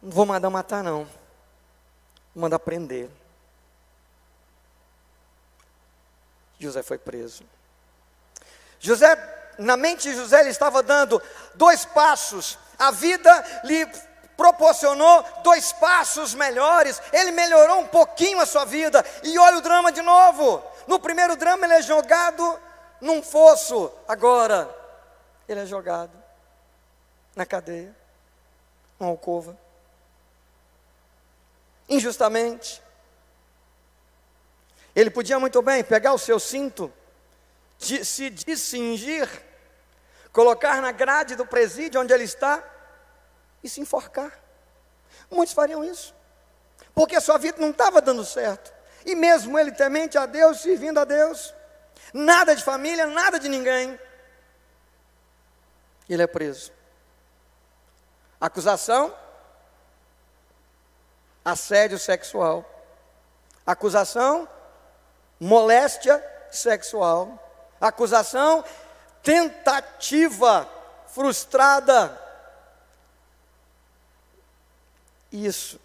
não 0.01 0.11
vou 0.11 0.25
mandar 0.25 0.49
matar, 0.49 0.83
não. 0.83 1.05
Vou 2.35 2.41
mandar 2.41 2.59
prender. 2.59 3.09
José 6.59 6.83
foi 6.83 6.97
preso. 6.97 7.43
José, 8.83 9.17
na 9.57 9.77
mente 9.77 10.11
de 10.11 10.15
José, 10.15 10.41
ele 10.41 10.49
estava 10.49 10.83
dando 10.83 11.21
dois 11.55 11.85
passos, 11.85 12.59
a 12.77 12.91
vida 12.91 13.61
lhe 13.63 13.85
proporcionou 14.35 15.23
dois 15.41 15.71
passos 15.71 16.33
melhores, 16.33 17.01
ele 17.13 17.31
melhorou 17.31 17.79
um 17.79 17.87
pouquinho 17.87 18.41
a 18.41 18.45
sua 18.45 18.65
vida, 18.65 19.03
e 19.23 19.39
olha 19.39 19.57
o 19.57 19.61
drama 19.61 19.89
de 19.89 20.01
novo. 20.01 20.61
No 20.85 20.99
primeiro 20.99 21.37
drama, 21.37 21.65
ele 21.65 21.75
é 21.75 21.81
jogado 21.81 22.59
num 22.99 23.23
fosso, 23.23 23.89
agora, 24.05 24.69
ele 25.47 25.61
é 25.61 25.65
jogado 25.65 26.11
na 27.33 27.45
cadeia, 27.45 27.95
numa 28.99 29.11
alcova, 29.11 29.57
injustamente. 31.87 32.83
Ele 34.93 35.09
podia 35.09 35.39
muito 35.39 35.61
bem 35.61 35.85
pegar 35.85 36.11
o 36.11 36.19
seu 36.19 36.37
cinto 36.37 36.91
de 37.83 38.05
se 38.05 38.29
discingir, 38.29 39.27
colocar 40.31 40.81
na 40.81 40.91
grade 40.91 41.35
do 41.35 41.45
presídio 41.45 42.01
onde 42.01 42.13
ele 42.13 42.23
está 42.23 42.63
e 43.63 43.69
se 43.69 43.81
enforcar. 43.81 44.31
Muitos 45.29 45.53
fariam 45.53 45.83
isso, 45.83 46.13
porque 46.93 47.15
a 47.15 47.21
sua 47.21 47.37
vida 47.37 47.57
não 47.59 47.69
estava 47.69 48.01
dando 48.01 48.25
certo, 48.25 48.73
e 49.05 49.15
mesmo 49.15 49.57
ele 49.57 49.71
temente 49.71 50.17
a 50.17 50.25
Deus, 50.25 50.61
servindo 50.61 50.99
a 50.99 51.05
Deus, 51.05 51.53
nada 52.13 52.55
de 52.55 52.63
família, 52.63 53.05
nada 53.07 53.39
de 53.39 53.49
ninguém, 53.49 53.99
ele 56.09 56.23
é 56.23 56.27
preso. 56.27 56.71
Acusação: 58.39 59.15
assédio 61.43 61.97
sexual. 61.97 62.69
Acusação: 63.65 64.47
moléstia 65.39 66.23
sexual. 66.51 67.39
Acusação, 67.83 68.63
tentativa 69.21 70.69
frustrada. 71.07 72.17
Isso 75.29 75.77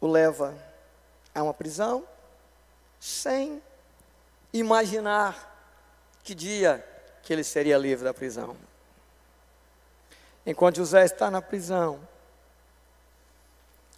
o 0.00 0.06
leva 0.06 0.54
a 1.34 1.42
uma 1.42 1.52
prisão 1.52 2.06
sem 3.00 3.60
imaginar 4.52 5.52
que 6.22 6.36
dia 6.36 6.86
que 7.24 7.32
ele 7.32 7.42
seria 7.42 7.76
livre 7.76 8.04
da 8.04 8.14
prisão. 8.14 8.56
Enquanto 10.46 10.76
José 10.76 11.04
está 11.04 11.32
na 11.32 11.42
prisão, 11.42 12.06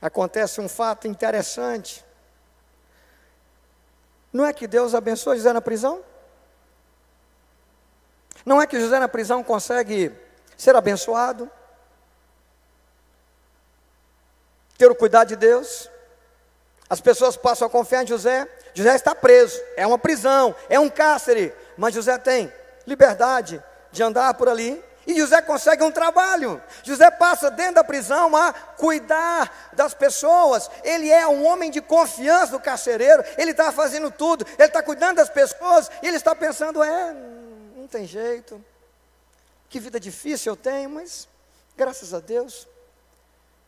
acontece 0.00 0.59
um 0.59 0.71
fato 0.71 1.06
interessante. 1.06 2.02
Não 4.33 4.45
é 4.45 4.52
que 4.52 4.66
Deus 4.66 4.95
abençoa 4.95 5.37
José 5.37 5.52
na 5.52 5.61
prisão? 5.61 6.02
Não 8.45 8.61
é 8.61 8.66
que 8.66 8.78
José 8.78 8.99
na 8.99 9.09
prisão 9.09 9.42
consegue 9.42 10.12
ser 10.56 10.76
abençoado? 10.76 11.50
Ter 14.78 14.90
o 14.90 14.95
cuidado 14.95 15.28
de 15.28 15.37
Deus? 15.37 15.90
As 16.88 17.00
pessoas 17.00 17.37
passam 17.37 17.66
a 17.66 17.71
confiar 17.71 18.04
em 18.04 18.06
José. 18.06 18.49
José 18.75 18.95
está 18.95 19.14
preso, 19.14 19.61
é 19.76 19.87
uma 19.87 19.99
prisão, 19.99 20.54
é 20.68 20.78
um 20.78 20.88
cárcere, 20.88 21.52
mas 21.76 21.95
José 21.95 22.16
tem 22.18 22.52
liberdade 22.87 23.62
de 23.90 24.02
andar 24.02 24.35
por 24.35 24.49
ali 24.49 24.85
e 25.06 25.14
José 25.18 25.40
consegue 25.42 25.82
um 25.82 25.90
trabalho. 25.90 26.62
José 26.82 27.10
passa 27.10 27.50
dentro 27.50 27.76
da 27.76 27.84
prisão 27.84 28.34
a 28.36 28.52
cuidar 28.52 29.70
das 29.72 29.94
pessoas. 29.94 30.70
Ele 30.82 31.10
é 31.10 31.26
um 31.26 31.46
homem 31.46 31.70
de 31.70 31.80
confiança 31.80 32.52
do 32.52 32.60
carcereiro. 32.60 33.25
Ele 33.38 33.52
está 33.52 33.70
fazendo 33.70 34.10
tudo. 34.10 34.46
Ele 34.58 34.66
está 34.66 34.82
cuidando 34.82 35.16
das 35.16 35.28
pessoas. 35.28 35.90
E 36.02 36.08
ele 36.08 36.16
está 36.16 36.34
pensando: 36.34 36.82
é, 36.82 37.14
não 37.76 37.86
tem 37.86 38.06
jeito. 38.06 38.62
Que 39.68 39.78
vida 39.78 40.00
difícil 40.00 40.52
eu 40.52 40.56
tenho, 40.56 40.90
mas 40.90 41.28
graças 41.76 42.12
a 42.12 42.20
Deus 42.20 42.66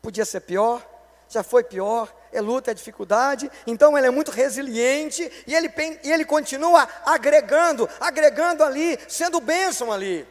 Podia 0.00 0.24
ser 0.24 0.40
pior, 0.40 0.82
já 1.28 1.42
foi 1.42 1.64
pior, 1.64 2.12
é 2.32 2.40
luta, 2.40 2.70
é 2.70 2.74
dificuldade, 2.74 3.50
então 3.66 3.98
ele 3.98 4.06
é 4.06 4.10
muito 4.10 4.30
resiliente 4.30 5.30
e 5.46 5.54
ele, 5.54 5.70
e 6.04 6.12
ele 6.12 6.24
continua 6.24 6.88
agregando, 7.04 7.88
agregando 8.00 8.62
ali, 8.62 8.98
sendo 9.08 9.40
bênção 9.40 9.92
ali. 9.92 10.26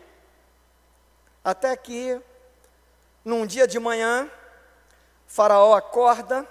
Até 1.47 1.77
que, 1.77 2.21
num 3.23 3.45
dia 3.45 3.65
de 3.65 3.79
manhã, 3.79 4.29
Faraó 5.25 5.73
acorda 5.73 6.45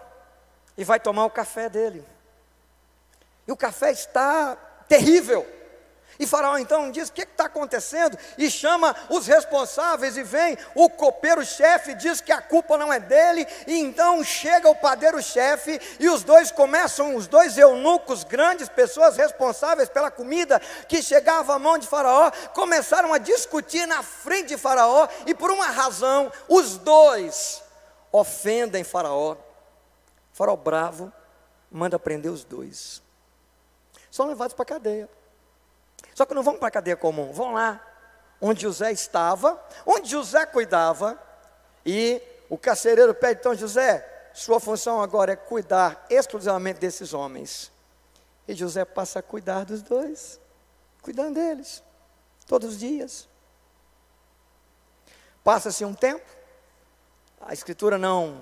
e 0.74 0.84
vai 0.84 0.98
tomar 0.98 1.26
o 1.26 1.30
café 1.30 1.68
dele. 1.68 2.02
E 3.46 3.52
o 3.52 3.56
café 3.58 3.90
está 3.90 4.56
terrível. 4.88 5.46
E 6.18 6.26
Faraó 6.26 6.56
então 6.58 6.90
diz: 6.90 7.08
O 7.08 7.12
que 7.12 7.23
está 7.23 7.46
acontecendo? 7.46 8.18
E 8.38 8.50
chama 8.50 8.94
os 9.11 9.26
responsáveis, 9.26 10.16
e 10.16 10.23
vem 10.23 10.56
o 10.75 10.88
copeiro-chefe, 10.88 11.94
diz 11.94 12.20
que 12.20 12.32
a 12.32 12.40
culpa 12.40 12.78
não 12.78 12.92
é 12.92 12.99
dele, 12.99 13.46
e 13.66 13.78
então 13.78 14.23
chega 14.25 14.68
o 14.68 14.75
padeiro-chefe, 14.75 15.80
e 16.00 16.08
os 16.08 16.23
dois 16.23 16.50
começam, 16.50 17.14
os 17.14 17.26
dois 17.26 17.58
eunucos, 17.58 18.25
grandes 18.25 18.68
pessoas 18.68 19.16
responsáveis 19.16 19.88
pela 19.88 20.11
comida 20.11 20.61
que 20.88 21.02
chegava 21.02 21.54
à 21.54 21.58
mão 21.58 21.78
de 21.78 21.87
Faraó, 21.87 22.30
começaram 22.54 23.12
a 23.12 23.18
discutir 23.18 23.87
na 23.87 24.02
frente 24.02 24.49
de 24.49 24.56
Faraó, 24.56 25.08
e 25.26 25.35
por 25.35 25.50
uma 25.50 25.66
razão, 25.66 26.32
os 26.49 26.78
dois 26.78 27.62
ofendem 28.11 28.85
Faraó. 28.85 29.37
Faraó 30.32 30.56
bravo, 30.56 31.12
manda 31.70 31.99
prender 31.99 32.30
os 32.30 32.44
dois. 32.44 33.02
São 34.11 34.26
levados 34.26 34.54
para 34.54 34.62
a 34.62 34.66
cadeia. 34.66 35.15
Só 36.16 36.25
que 36.25 36.32
não 36.32 36.42
vão 36.42 36.56
para 36.56 36.68
a 36.68 36.70
cadeia 36.70 36.96
comum, 36.96 37.30
vão 37.30 37.52
lá 37.52 37.78
onde 38.40 38.62
José 38.62 38.90
estava, 38.90 39.62
onde 39.85 40.11
José 40.11 40.46
cuidava, 40.46 41.23
e 41.85 42.23
o 42.49 42.56
carcereiro 42.56 43.14
pede, 43.14 43.40
então, 43.40 43.54
José, 43.54 44.30
sua 44.32 44.58
função 44.58 45.02
agora 45.02 45.32
é 45.32 45.37
cuidar 45.37 46.06
exclusivamente 46.08 46.80
desses 46.80 47.12
homens. 47.12 47.70
E 48.49 48.54
José 48.54 48.82
passa 48.82 49.18
a 49.18 49.23
cuidar 49.23 49.66
dos 49.66 49.82
dois, 49.82 50.40
cuidando 51.02 51.35
deles, 51.35 51.82
todos 52.46 52.70
os 52.70 52.78
dias. 52.78 53.28
Passa-se 55.44 55.85
um 55.85 55.92
tempo, 55.92 56.25
a 57.42 57.52
Escritura 57.52 57.99
não 57.99 58.40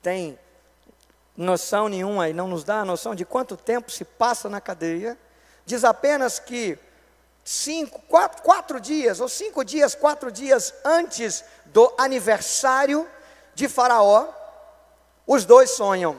tem 0.00 0.38
noção 1.36 1.90
nenhuma 1.90 2.30
e 2.30 2.32
não 2.32 2.48
nos 2.48 2.64
dá 2.64 2.80
a 2.80 2.86
noção 2.86 3.14
de 3.14 3.26
quanto 3.26 3.54
tempo 3.54 3.90
se 3.90 4.02
passa 4.02 4.48
na 4.48 4.62
cadeia, 4.62 5.18
diz 5.66 5.84
apenas 5.84 6.38
que 6.38 6.78
cinco, 7.44 8.00
quatro, 8.08 8.42
quatro 8.42 8.80
dias, 8.80 9.20
ou 9.20 9.28
cinco 9.28 9.64
dias, 9.64 9.94
quatro 9.94 10.30
dias 10.30 10.72
antes 10.84 11.44
do 11.66 11.92
aniversário 11.98 13.08
de 13.54 13.68
Faraó, 13.68 14.28
os 15.26 15.44
dois 15.44 15.70
sonham. 15.70 16.18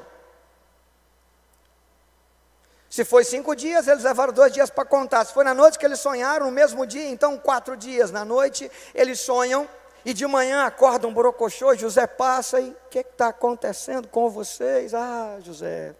Se 2.90 3.04
foi 3.04 3.24
cinco 3.24 3.56
dias, 3.56 3.88
eles 3.88 4.04
levaram 4.04 4.32
dois 4.32 4.54
dias 4.54 4.70
para 4.70 4.86
contar. 4.86 5.26
Se 5.26 5.34
foi 5.34 5.44
na 5.44 5.54
noite 5.54 5.80
que 5.80 5.86
eles 5.86 6.00
sonharam, 6.00 6.46
no 6.46 6.52
mesmo 6.52 6.86
dia, 6.86 7.10
então 7.10 7.40
quatro 7.40 7.76
dias. 7.76 8.12
Na 8.12 8.24
noite, 8.24 8.70
eles 8.94 9.20
sonham 9.20 9.68
e 10.06 10.14
de 10.14 10.28
manhã 10.28 10.66
acordam 10.66 11.10
um 11.10 11.14
borocochô. 11.14 11.74
José 11.76 12.06
passa 12.06 12.60
e 12.60 12.70
o 12.70 12.78
que 12.92 13.00
está 13.00 13.30
acontecendo 13.30 14.08
com 14.08 14.30
vocês? 14.30 14.94
Ah, 14.94 15.40
José, 15.42 15.96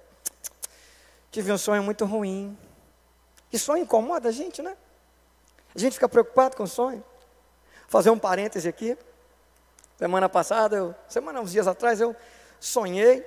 tive 1.32 1.52
um 1.52 1.58
sonho 1.58 1.82
muito 1.82 2.06
ruim. 2.06 2.56
E 3.52 3.58
sonho 3.58 3.82
incomoda 3.82 4.30
a 4.30 4.32
gente, 4.32 4.62
né? 4.62 4.78
A 5.76 5.80
gente 5.80 5.94
fica 5.94 6.08
preocupado 6.08 6.56
com 6.56 6.64
o 6.64 6.68
sonho. 6.68 7.04
Vou 7.82 7.90
fazer 7.90 8.10
um 8.10 8.20
parêntese 8.20 8.68
aqui. 8.68 8.98
Semana 9.98 10.28
passada, 10.28 10.76
eu, 10.76 10.96
semana, 11.08 11.42
uns 11.42 11.52
dias 11.52 11.68
atrás, 11.68 12.02
eu 12.02 12.16
sonhei 12.60 13.26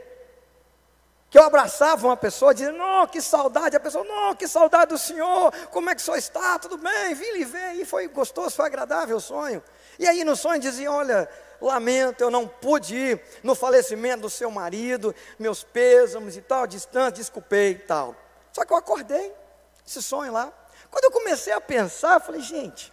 que 1.28 1.38
eu 1.38 1.44
abraçava 1.44 2.06
uma 2.06 2.16
pessoa, 2.16 2.54
dizendo, 2.54 2.78
não, 2.78 3.06
que 3.06 3.20
saudade, 3.20 3.76
a 3.76 3.80
pessoa, 3.80 4.04
não, 4.04 4.34
que 4.34 4.46
saudade 4.46 4.90
do 4.90 4.98
Senhor, 4.98 5.52
como 5.70 5.90
é 5.90 5.94
que 5.94 6.00
o 6.00 6.04
Senhor 6.04 6.16
está, 6.16 6.58
tudo 6.58 6.78
bem, 6.78 7.14
vim 7.14 7.32
lhe 7.32 7.44
ver, 7.44 7.74
e 7.74 7.84
foi 7.84 8.06
gostoso, 8.08 8.54
foi 8.54 8.66
agradável 8.66 9.16
o 9.16 9.20
sonho, 9.20 9.62
e 9.98 10.06
aí 10.06 10.24
no 10.24 10.36
sonho 10.36 10.60
dizia, 10.60 10.90
olha, 10.90 11.28
lamento, 11.60 12.22
eu 12.22 12.30
não 12.30 12.46
pude 12.46 12.94
ir 12.94 13.22
no 13.42 13.54
falecimento 13.54 14.22
do 14.22 14.30
seu 14.30 14.50
marido, 14.50 15.14
meus 15.38 15.64
pêsames 15.64 16.36
e 16.36 16.42
tal, 16.42 16.66
distante, 16.66 17.16
desculpei 17.16 17.72
e 17.72 17.78
tal, 17.80 18.14
só 18.52 18.64
que 18.64 18.72
eu 18.72 18.76
acordei, 18.76 19.32
esse 19.86 20.00
sonho 20.00 20.32
lá, 20.32 20.52
quando 20.90 21.04
eu 21.04 21.10
comecei 21.10 21.52
a 21.52 21.60
pensar, 21.60 22.14
eu 22.14 22.20
falei, 22.20 22.40
gente, 22.40 22.92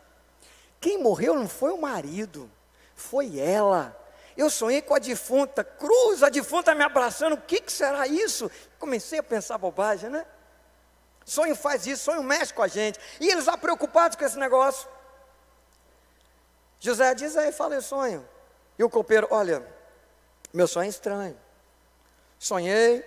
quem 0.80 0.98
morreu 1.02 1.36
não 1.36 1.48
foi 1.48 1.72
o 1.72 1.82
marido, 1.82 2.50
foi 2.96 3.40
ela. 3.40 3.98
Eu 4.36 4.50
sonhei 4.50 4.82
com 4.82 4.96
a 4.96 5.00
defunta, 5.00 5.64
cruz, 5.64 6.24
a 6.24 6.30
defunta 6.30 6.74
me 6.74 6.84
abraçando, 6.84 7.34
o 7.34 7.42
que, 7.42 7.62
que 7.62 7.72
será 7.72 8.08
isso? 8.08 8.50
Comecei 8.80 9.20
a 9.20 9.24
pensar 9.24 9.58
bobagem, 9.58 10.10
né? 10.10 10.26
Sonho 11.26 11.56
faz 11.56 11.88
isso, 11.88 12.04
sonho 12.04 12.24
mexe 12.24 12.54
com 12.54 12.62
a 12.62 12.68
gente. 12.68 13.00
E 13.20 13.30
eles 13.30 13.46
lá 13.46 13.58
preocupados 13.58 14.18
com 14.18 14.26
esse 14.26 14.38
negócio. 14.38 14.90
José 16.80 17.14
diz 17.16 17.38
aí, 17.38 17.52
fala 17.52 17.80
sonho. 17.80 18.28
E 18.78 18.84
o 18.84 18.90
copeiro, 18.90 19.28
olha, 19.32 19.66
meu 20.52 20.68
sonho 20.68 20.88
é 20.88 20.90
estranho. 20.90 21.40
Sonhei, 22.38 23.06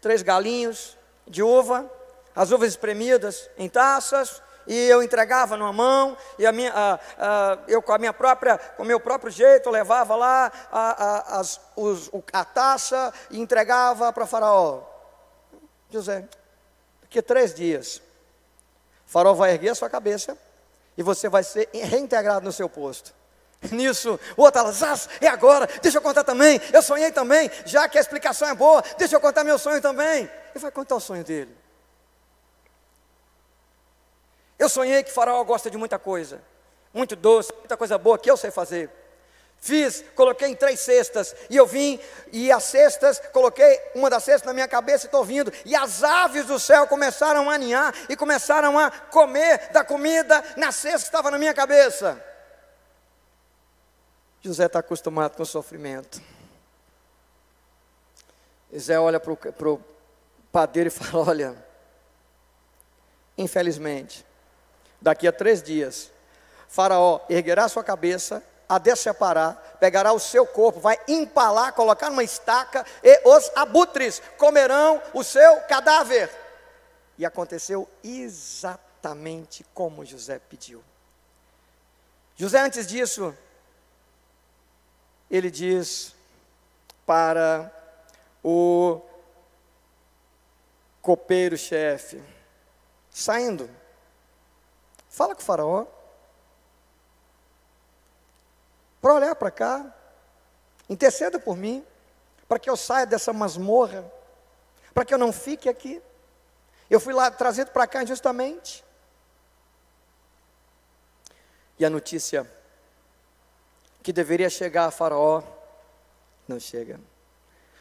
três 0.00 0.22
galinhos 0.22 0.98
de 1.26 1.42
uva, 1.42 1.88
as 2.34 2.50
uvas 2.50 2.70
espremidas 2.70 3.48
em 3.58 3.68
taças, 3.68 4.42
e 4.66 4.88
eu 4.88 5.02
entregava 5.02 5.56
numa 5.56 5.72
mão, 5.72 6.16
e 6.38 6.46
a 6.46 6.52
minha, 6.52 6.72
a, 6.72 6.98
a, 7.18 7.58
eu 7.66 7.82
com 7.82 7.92
a 7.92 7.98
minha 7.98 8.12
própria, 8.12 8.58
com 8.58 8.82
o 8.82 8.86
meu 8.86 9.00
próprio 9.00 9.30
jeito, 9.30 9.70
levava 9.70 10.14
lá 10.14 10.52
a, 10.70 11.40
as, 11.40 11.60
os, 11.76 12.10
a 12.32 12.44
taça 12.44 13.12
e 13.30 13.40
entregava 13.40 14.12
para 14.12 14.26
Faraó. 14.26 14.82
José, 15.90 16.24
daqui 17.02 17.18
a 17.18 17.22
três 17.22 17.54
dias, 17.54 18.00
Faraó 19.04 19.34
vai 19.34 19.52
erguer 19.52 19.70
a 19.70 19.74
sua 19.74 19.90
cabeça 19.90 20.38
e 20.96 21.02
você 21.02 21.28
vai 21.28 21.42
ser 21.42 21.68
reintegrado 21.72 22.44
no 22.44 22.52
seu 22.52 22.68
posto. 22.68 23.12
Nisso, 23.70 24.18
o 24.36 24.42
outro 24.42 24.72
fala, 24.72 25.00
é 25.20 25.28
agora, 25.28 25.68
deixa 25.80 25.98
eu 25.98 26.02
contar 26.02 26.24
também, 26.24 26.60
eu 26.72 26.82
sonhei 26.82 27.12
também, 27.12 27.50
já 27.64 27.88
que 27.88 27.98
a 27.98 28.00
explicação 28.00 28.48
é 28.48 28.54
boa, 28.54 28.82
deixa 28.98 29.14
eu 29.14 29.20
contar 29.20 29.44
meu 29.44 29.58
sonho 29.58 29.80
também. 29.80 30.28
E 30.54 30.58
vai 30.58 30.70
contar 30.70 30.96
o 30.96 31.00
sonho 31.00 31.24
dele. 31.24 31.61
Eu 34.62 34.68
sonhei 34.68 35.02
que 35.02 35.10
Faraó 35.10 35.42
gosta 35.42 35.68
de 35.68 35.76
muita 35.76 35.98
coisa, 35.98 36.40
muito 36.94 37.16
doce, 37.16 37.52
muita 37.52 37.76
coisa 37.76 37.98
boa 37.98 38.16
que 38.16 38.30
eu 38.30 38.36
sei 38.36 38.52
fazer. 38.52 38.88
Fiz, 39.58 40.04
coloquei 40.14 40.50
em 40.50 40.54
três 40.54 40.78
cestas, 40.78 41.34
e 41.50 41.56
eu 41.56 41.66
vim, 41.66 41.98
e 42.32 42.52
as 42.52 42.62
cestas, 42.62 43.18
coloquei 43.32 43.80
uma 43.92 44.08
das 44.08 44.22
cestas 44.22 44.46
na 44.46 44.52
minha 44.52 44.68
cabeça 44.68 45.06
e 45.06 45.08
estou 45.08 45.24
vindo, 45.24 45.52
e 45.64 45.74
as 45.74 46.04
aves 46.04 46.46
do 46.46 46.60
céu 46.60 46.86
começaram 46.86 47.50
a 47.50 47.54
aninhar 47.54 47.92
e 48.08 48.14
começaram 48.14 48.78
a 48.78 48.88
comer 48.88 49.72
da 49.72 49.82
comida 49.82 50.40
na 50.56 50.70
cesta 50.70 51.00
que 51.00 51.04
estava 51.06 51.28
na 51.28 51.40
minha 51.40 51.52
cabeça. 51.52 52.24
José 54.42 54.66
está 54.66 54.78
acostumado 54.78 55.34
com 55.34 55.42
o 55.42 55.46
sofrimento. 55.46 56.22
José 58.72 58.96
olha 58.96 59.18
para 59.18 59.32
o 59.70 59.80
padeiro 60.52 60.86
e 60.86 60.90
fala: 60.92 61.30
Olha, 61.30 61.66
infelizmente, 63.36 64.24
daqui 65.02 65.28
a 65.28 65.32
três 65.32 65.62
dias, 65.62 66.10
Faraó 66.68 67.20
erguerá 67.28 67.68
sua 67.68 67.84
cabeça, 67.84 68.42
a 68.68 68.78
deseparar, 68.78 69.76
pegará 69.78 70.14
o 70.14 70.18
seu 70.18 70.46
corpo, 70.46 70.80
vai 70.80 70.98
empalar, 71.06 71.74
colocar 71.74 72.08
numa 72.08 72.24
estaca, 72.24 72.86
e 73.04 73.28
os 73.28 73.50
abutres 73.54 74.22
comerão 74.38 75.02
o 75.12 75.22
seu 75.22 75.60
cadáver. 75.62 76.30
E 77.18 77.26
aconteceu 77.26 77.86
exatamente 78.02 79.66
como 79.74 80.06
José 80.06 80.38
pediu. 80.38 80.82
José, 82.34 82.60
antes 82.60 82.86
disso, 82.86 83.36
ele 85.30 85.50
diz 85.50 86.14
para 87.04 87.70
o 88.42 89.02
copeiro-chefe, 91.02 92.22
saindo, 93.10 93.68
Fala 95.12 95.34
com 95.34 95.42
o 95.42 95.44
faraó. 95.44 95.86
Para 99.00 99.14
olhar 99.14 99.34
para 99.36 99.50
cá. 99.50 99.94
Interceda 100.88 101.38
por 101.38 101.54
mim. 101.54 101.86
Para 102.48 102.58
que 102.58 102.70
eu 102.70 102.76
saia 102.78 103.04
dessa 103.04 103.30
masmorra. 103.30 104.10
Para 104.94 105.04
que 105.04 105.12
eu 105.12 105.18
não 105.18 105.30
fique 105.30 105.68
aqui. 105.68 106.02
Eu 106.88 106.98
fui 106.98 107.12
lá 107.12 107.30
trazido 107.30 107.70
para 107.70 107.86
cá 107.86 108.02
injustamente. 108.02 108.82
E 111.78 111.84
a 111.84 111.90
notícia 111.90 112.50
que 114.02 114.14
deveria 114.14 114.48
chegar 114.48 114.86
a 114.86 114.90
Faraó 114.90 115.42
não 116.48 116.58
chega. 116.58 116.98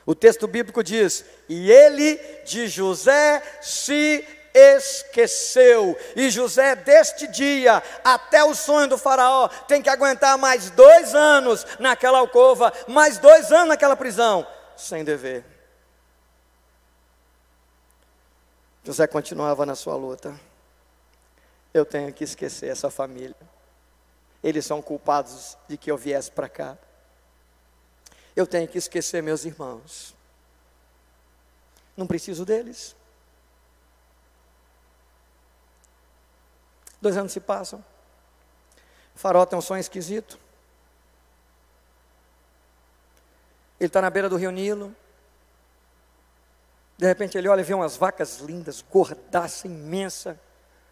O 0.05 0.13
texto 0.13 0.47
bíblico 0.47 0.83
diz: 0.83 1.23
E 1.47 1.71
ele 1.71 2.17
de 2.43 2.67
José 2.67 3.41
se 3.61 4.25
esqueceu. 4.53 5.97
E 6.15 6.29
José, 6.29 6.75
deste 6.75 7.27
dia 7.27 7.81
até 8.03 8.43
o 8.43 8.53
sonho 8.53 8.87
do 8.87 8.97
Faraó, 8.97 9.47
tem 9.67 9.81
que 9.81 9.89
aguentar 9.89 10.37
mais 10.37 10.69
dois 10.71 11.15
anos 11.15 11.65
naquela 11.79 12.19
alcova, 12.19 12.71
mais 12.87 13.17
dois 13.17 13.51
anos 13.51 13.69
naquela 13.69 13.95
prisão, 13.95 14.45
sem 14.75 15.03
dever. 15.03 15.45
José 18.83 19.05
continuava 19.07 19.65
na 19.65 19.75
sua 19.75 19.95
luta. 19.95 20.39
Eu 21.73 21.85
tenho 21.85 22.11
que 22.11 22.23
esquecer 22.23 22.69
essa 22.69 22.89
família. 22.89 23.35
Eles 24.43 24.65
são 24.65 24.81
culpados 24.81 25.57
de 25.67 25.77
que 25.77 25.91
eu 25.91 25.97
viesse 25.97 26.31
para 26.31 26.49
cá. 26.49 26.77
Eu 28.35 28.47
tenho 28.47 28.67
que 28.67 28.77
esquecer 28.77 29.21
meus 29.21 29.45
irmãos. 29.45 30.15
Não 31.95 32.07
preciso 32.07 32.43
deles. 32.43 32.95
Dois 37.01 37.17
anos 37.17 37.31
se 37.31 37.39
passam. 37.39 37.83
O 39.15 39.19
farol 39.19 39.45
tem 39.45 39.57
um 39.57 39.61
sonho 39.61 39.79
esquisito. 39.79 40.39
Ele 43.79 43.87
está 43.87 44.01
na 44.01 44.09
beira 44.09 44.29
do 44.29 44.35
rio 44.35 44.51
Nilo. 44.51 44.95
De 46.97 47.07
repente 47.07 47.35
ele 47.35 47.49
olha 47.49 47.61
e 47.61 47.63
vê 47.63 47.73
umas 47.73 47.97
vacas 47.97 48.37
lindas, 48.37 48.85
gordaça 48.87 49.65
imensa, 49.65 50.39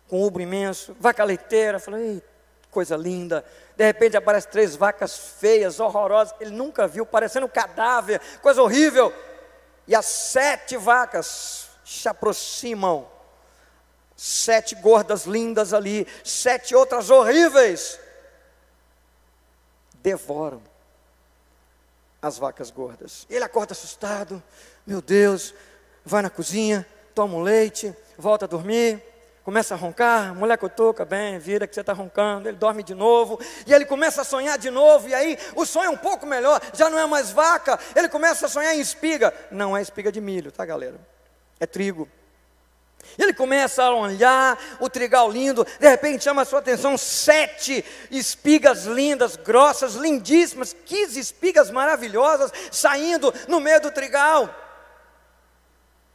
com 0.08 0.24
ubro 0.24 0.42
imenso, 0.42 0.98
vaca 1.00 1.24
leiteira. 1.24 1.80
Fala, 1.80 2.00
ei, 2.00 2.24
coisa 2.72 2.98
linda. 2.98 3.46
De 3.78 3.86
repente 3.86 4.18
aparecem 4.18 4.50
três 4.50 4.76
vacas 4.76 5.16
feias, 5.40 5.80
horrorosas, 5.80 6.34
ele 6.40 6.52
nunca 6.52 6.88
viu, 6.88 7.06
parecendo 7.06 7.46
um 7.46 7.50
cadáver, 7.50 8.20
coisa 8.42 8.64
horrível. 8.64 9.14
E 9.88 9.94
as 9.94 10.06
sete 10.06 10.76
vacas 10.76 11.70
se 11.86 12.10
aproximam 12.10 13.08
sete 14.20 14.76
gordas 14.76 15.24
lindas 15.24 15.74
ali, 15.74 16.06
sete 16.26 16.76
outras 16.76 17.10
horríveis, 17.10 17.98
devoram 20.04 20.62
as 22.22 22.38
vacas 22.38 22.70
gordas. 22.70 23.26
Ele 23.30 23.46
acorda 23.46 23.72
assustado, 23.72 24.44
meu 24.86 25.02
Deus, 25.02 25.54
vai 26.04 26.22
na 26.22 26.30
cozinha, 26.30 26.86
toma 27.16 27.36
um 27.36 27.42
leite, 27.42 27.96
volta 28.18 28.44
a 28.44 28.48
dormir, 28.48 29.02
começa 29.42 29.74
a 29.74 29.78
roncar, 29.78 30.36
mulher 30.36 30.58
cutuca, 30.58 31.06
bem, 31.06 31.40
vira 31.40 31.66
que 31.66 31.74
você 31.74 31.80
está 31.80 31.94
roncando, 31.94 32.50
ele 32.50 32.58
dorme 32.58 32.84
de 32.84 32.94
novo, 32.94 33.40
e 33.66 33.74
ele 33.74 33.86
começa 33.86 34.24
a 34.24 34.26
sonhar 34.26 34.58
de 34.58 34.70
novo, 34.70 35.08
e 35.08 35.14
aí 35.14 35.38
o 35.56 35.66
sonho 35.66 35.88
é 35.88 35.90
um 35.92 35.98
pouco 35.98 36.26
melhor, 36.26 36.60
já 36.74 36.90
não 36.90 37.00
é 37.00 37.06
mais 37.06 37.32
vaca, 37.32 37.80
ele 37.96 38.10
começa 38.10 38.48
a 38.48 38.50
sonhar 38.50 38.76
em 38.76 38.82
espiga, 38.82 39.34
não 39.50 39.78
é 39.78 39.82
espiga 39.82 40.12
de 40.12 40.20
milho, 40.20 40.52
tá 40.52 40.66
galera? 40.66 41.00
É 41.58 41.66
trigo. 41.66 42.06
Ele 43.18 43.34
começa 43.34 43.84
a 43.84 43.94
olhar 43.94 44.58
o 44.80 44.90
trigal 44.90 45.30
lindo, 45.30 45.66
de 45.80 45.90
repente 45.90 46.24
chama 46.24 46.44
a 46.44 46.46
sua 46.46 46.60
atenção 46.60 46.98
sete 46.98 47.84
espigas 48.10 48.86
lindas, 48.86 49.36
grossas, 49.36 49.96
lindíssimas, 49.96 50.76
15 50.86 51.20
espigas 51.20 51.70
maravilhosas 51.70 52.52
saindo 52.72 53.34
no 53.48 53.60
meio 53.60 53.82
do 53.82 53.92
trigal. 53.92 54.50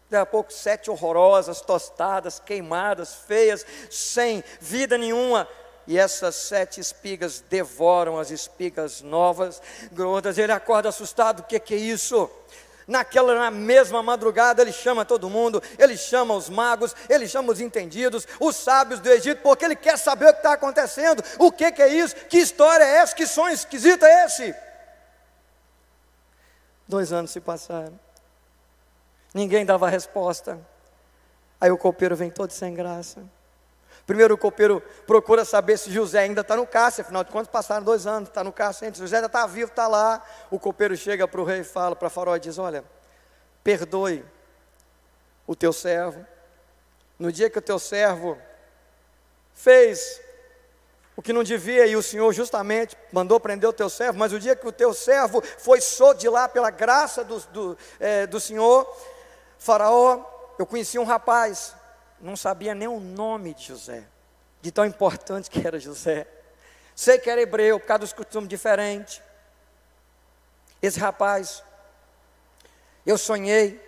Daqui 0.09 0.23
a 0.23 0.27
pouco, 0.27 0.53
sete 0.53 0.91
horrorosas, 0.91 1.61
tostadas, 1.61 2.39
queimadas, 2.39 3.15
feias, 3.27 3.67
sem 3.91 4.45
vida 4.61 4.97
nenhuma. 4.97 5.49
E 5.87 5.99
essas 5.99 6.35
sete 6.37 6.81
espigas 6.81 7.41
devoram 7.41 8.19
as 8.19 8.31
espigas 8.31 9.03
novas, 9.03 9.61
gordas. 9.93 10.39
Ele 10.39 10.53
acorda 10.53 10.89
assustado: 10.89 11.41
o 11.41 11.43
que, 11.43 11.59
que 11.59 11.75
é 11.75 11.79
isso? 11.79 12.31
Naquela 12.87 13.35
na 13.35 13.51
mesma 13.51 14.03
madrugada, 14.03 14.61
ele 14.61 14.73
chama 14.73 15.05
todo 15.05 15.31
mundo, 15.31 15.63
ele 15.79 15.97
chama 15.97 16.35
os 16.35 16.51
magos, 16.51 16.95
ele 17.09 17.27
chama 17.27 17.53
os 17.53 17.61
entendidos, 17.61 18.27
os 18.39 18.57
sábios 18.57 19.01
do 19.01 19.11
Egito, 19.11 19.43
porque 19.43 19.65
ele 19.65 19.77
quer 19.77 19.97
saber 19.97 20.27
o 20.27 20.33
que 20.33 20.39
está 20.39 20.53
acontecendo, 20.53 21.23
o 21.39 21.51
que, 21.51 21.73
que 21.73 21.83
é 21.83 21.89
isso, 21.89 22.15
que 22.27 22.39
história 22.39 22.85
é 22.85 22.97
essa, 22.97 23.15
que 23.15 23.27
sonho 23.27 23.55
esquisito 23.55 24.05
é 24.05 24.27
esse. 24.27 24.55
Dois 26.87 27.13
anos 27.13 27.31
se 27.31 27.41
passaram, 27.41 27.99
ninguém 29.33 29.65
dava 29.65 29.89
resposta, 29.89 30.61
aí 31.59 31.71
o 31.71 31.79
copeiro 31.79 32.15
vem 32.15 32.31
todo 32.31 32.51
sem 32.51 32.75
graça. 32.75 33.23
Primeiro 34.07 34.35
o 34.35 34.39
copeiro 34.39 34.83
procura 35.07 35.45
saber 35.45 35.79
se 35.79 35.91
José 35.91 36.21
ainda 36.21 36.43
está 36.43 36.57
no 36.57 36.67
cárcere, 36.67 37.07
afinal 37.07 37.25
de 37.25 37.31
contas 37.31 37.49
passaram 37.49 37.83
dois 37.83 38.07
anos, 38.07 38.29
está 38.29 38.45
no 38.45 38.53
cárcere, 38.53 38.95
José 38.97 39.17
ainda 39.17 39.27
está 39.27 39.47
vivo, 39.47 39.71
está 39.71 39.89
lá. 39.89 40.23
O 40.51 40.59
copeiro 40.59 40.95
chega 40.97 41.27
para 41.27 41.41
o 41.41 41.45
rei 41.45 41.61
e 41.61 41.65
fala 41.65 41.97
para 41.97 42.11
Faraó 42.11 42.37
e 42.37 42.41
diz: 42.41 42.59
Olha, 42.59 42.85
perdoe 43.63 44.25
o 45.47 45.57
teu 45.57 45.73
servo. 45.73 46.25
No 47.19 47.33
dia 47.33 47.49
que 47.49 47.59
o 47.59 47.63
teu 47.63 47.79
servo 47.79 48.37
fez 49.55 50.21
o 51.17 51.23
que 51.23 51.33
não 51.33 51.45
devia, 51.45 51.87
e 51.87 51.97
o 51.97 52.03
Senhor 52.03 52.33
justamente 52.33 52.97
mandou 53.13 53.39
prender 53.39 53.71
o 53.71 53.73
teu 53.73 53.89
servo, 53.89 54.19
mas 54.19 54.33
o 54.33 54.39
dia 54.39 54.57
que 54.57 54.67
o 54.67 54.73
teu 54.73 54.93
servo 54.93 55.41
foi 55.59 55.79
de 56.19 56.29
lá 56.29 56.49
pela 56.49 56.71
graça 56.71 57.23
do, 57.23 57.39
do, 57.39 57.79
é, 58.01 58.27
do 58.27 58.41
Senhor, 58.41 58.85
Faraó, 59.57 60.25
eu 60.59 60.67
conheci 60.67 60.99
um 60.99 61.05
rapaz 61.05 61.75
não 62.25 62.37
sabia 62.37 62.75
nem 62.75 62.89
o 62.89 62.99
nome 62.99 63.53
de 63.53 63.65
José, 63.65 64.05
de 64.63 64.73
tão 64.73 64.87
importante 64.87 65.51
que 65.51 65.65
era 65.65 65.79
José. 65.79 66.27
Sei 66.97 67.19
que 67.19 67.29
era 67.29 67.43
hebreu, 67.43 67.79
por 67.79 67.87
causa 67.87 68.01
dos 68.01 68.13
costumes 68.15 68.49
diferentes. 68.49 69.21
Esse 70.81 70.99
rapaz, 70.99 71.63
eu 73.05 73.19
sonhei, 73.19 73.79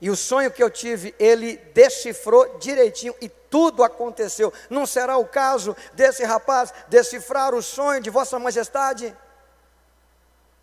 e 0.00 0.08
o 0.08 0.16
sonho 0.16 0.50
que 0.50 0.62
eu 0.62 0.70
tive, 0.70 1.14
ele 1.18 1.56
decifrou 1.74 2.58
direitinho, 2.58 3.14
e 3.20 3.28
tudo 3.28 3.84
aconteceu. 3.84 4.52
Não 4.70 4.86
será 4.86 5.18
o 5.18 5.26
caso 5.26 5.76
desse 5.92 6.24
rapaz 6.24 6.72
decifrar 6.88 7.54
o 7.54 7.62
sonho 7.62 8.00
de 8.00 8.08
Vossa 8.08 8.38
Majestade? 8.38 9.14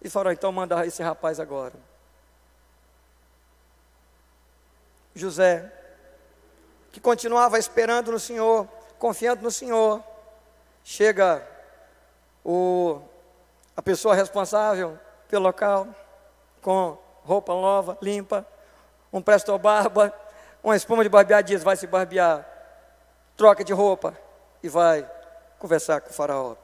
E 0.02 0.10
falou: 0.10 0.34
então 0.34 0.52
manda 0.52 0.86
esse 0.88 1.04
rapaz 1.04 1.40
agora. 1.40 1.76
José 5.14 5.81
que 6.92 7.00
continuava 7.00 7.58
esperando 7.58 8.12
no 8.12 8.20
Senhor, 8.20 8.68
confiando 9.00 9.42
no 9.42 9.52
Senhor. 9.52 10.04
Chega 10.84 11.48
o, 12.44 13.02
a 13.76 13.82
pessoa 13.82 14.16
responsável 14.16 15.00
pelo 15.30 15.44
local, 15.44 15.88
com 16.62 16.98
roupa 17.24 17.54
nova, 17.54 17.98
limpa, 18.02 18.46
um 19.12 19.22
presto 19.22 19.58
barba, 19.58 20.14
uma 20.64 20.76
espuma 20.76 21.04
de 21.04 21.10
barbear, 21.10 21.44
diz: 21.44 21.64
vai 21.64 21.76
se 21.76 21.88
barbear, 21.88 22.46
troca 23.38 23.64
de 23.64 23.74
roupa 23.74 24.18
e 24.62 24.70
vai 24.70 25.10
conversar 25.60 26.02
com 26.02 26.10
o 26.10 26.14
faraó. 26.14 26.56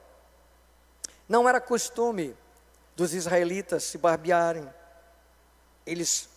Não 1.28 1.48
era 1.48 1.60
costume 1.60 2.36
dos 2.96 3.14
israelitas 3.14 3.84
se 3.84 3.98
barbearem, 3.98 4.68
eles 5.86 6.28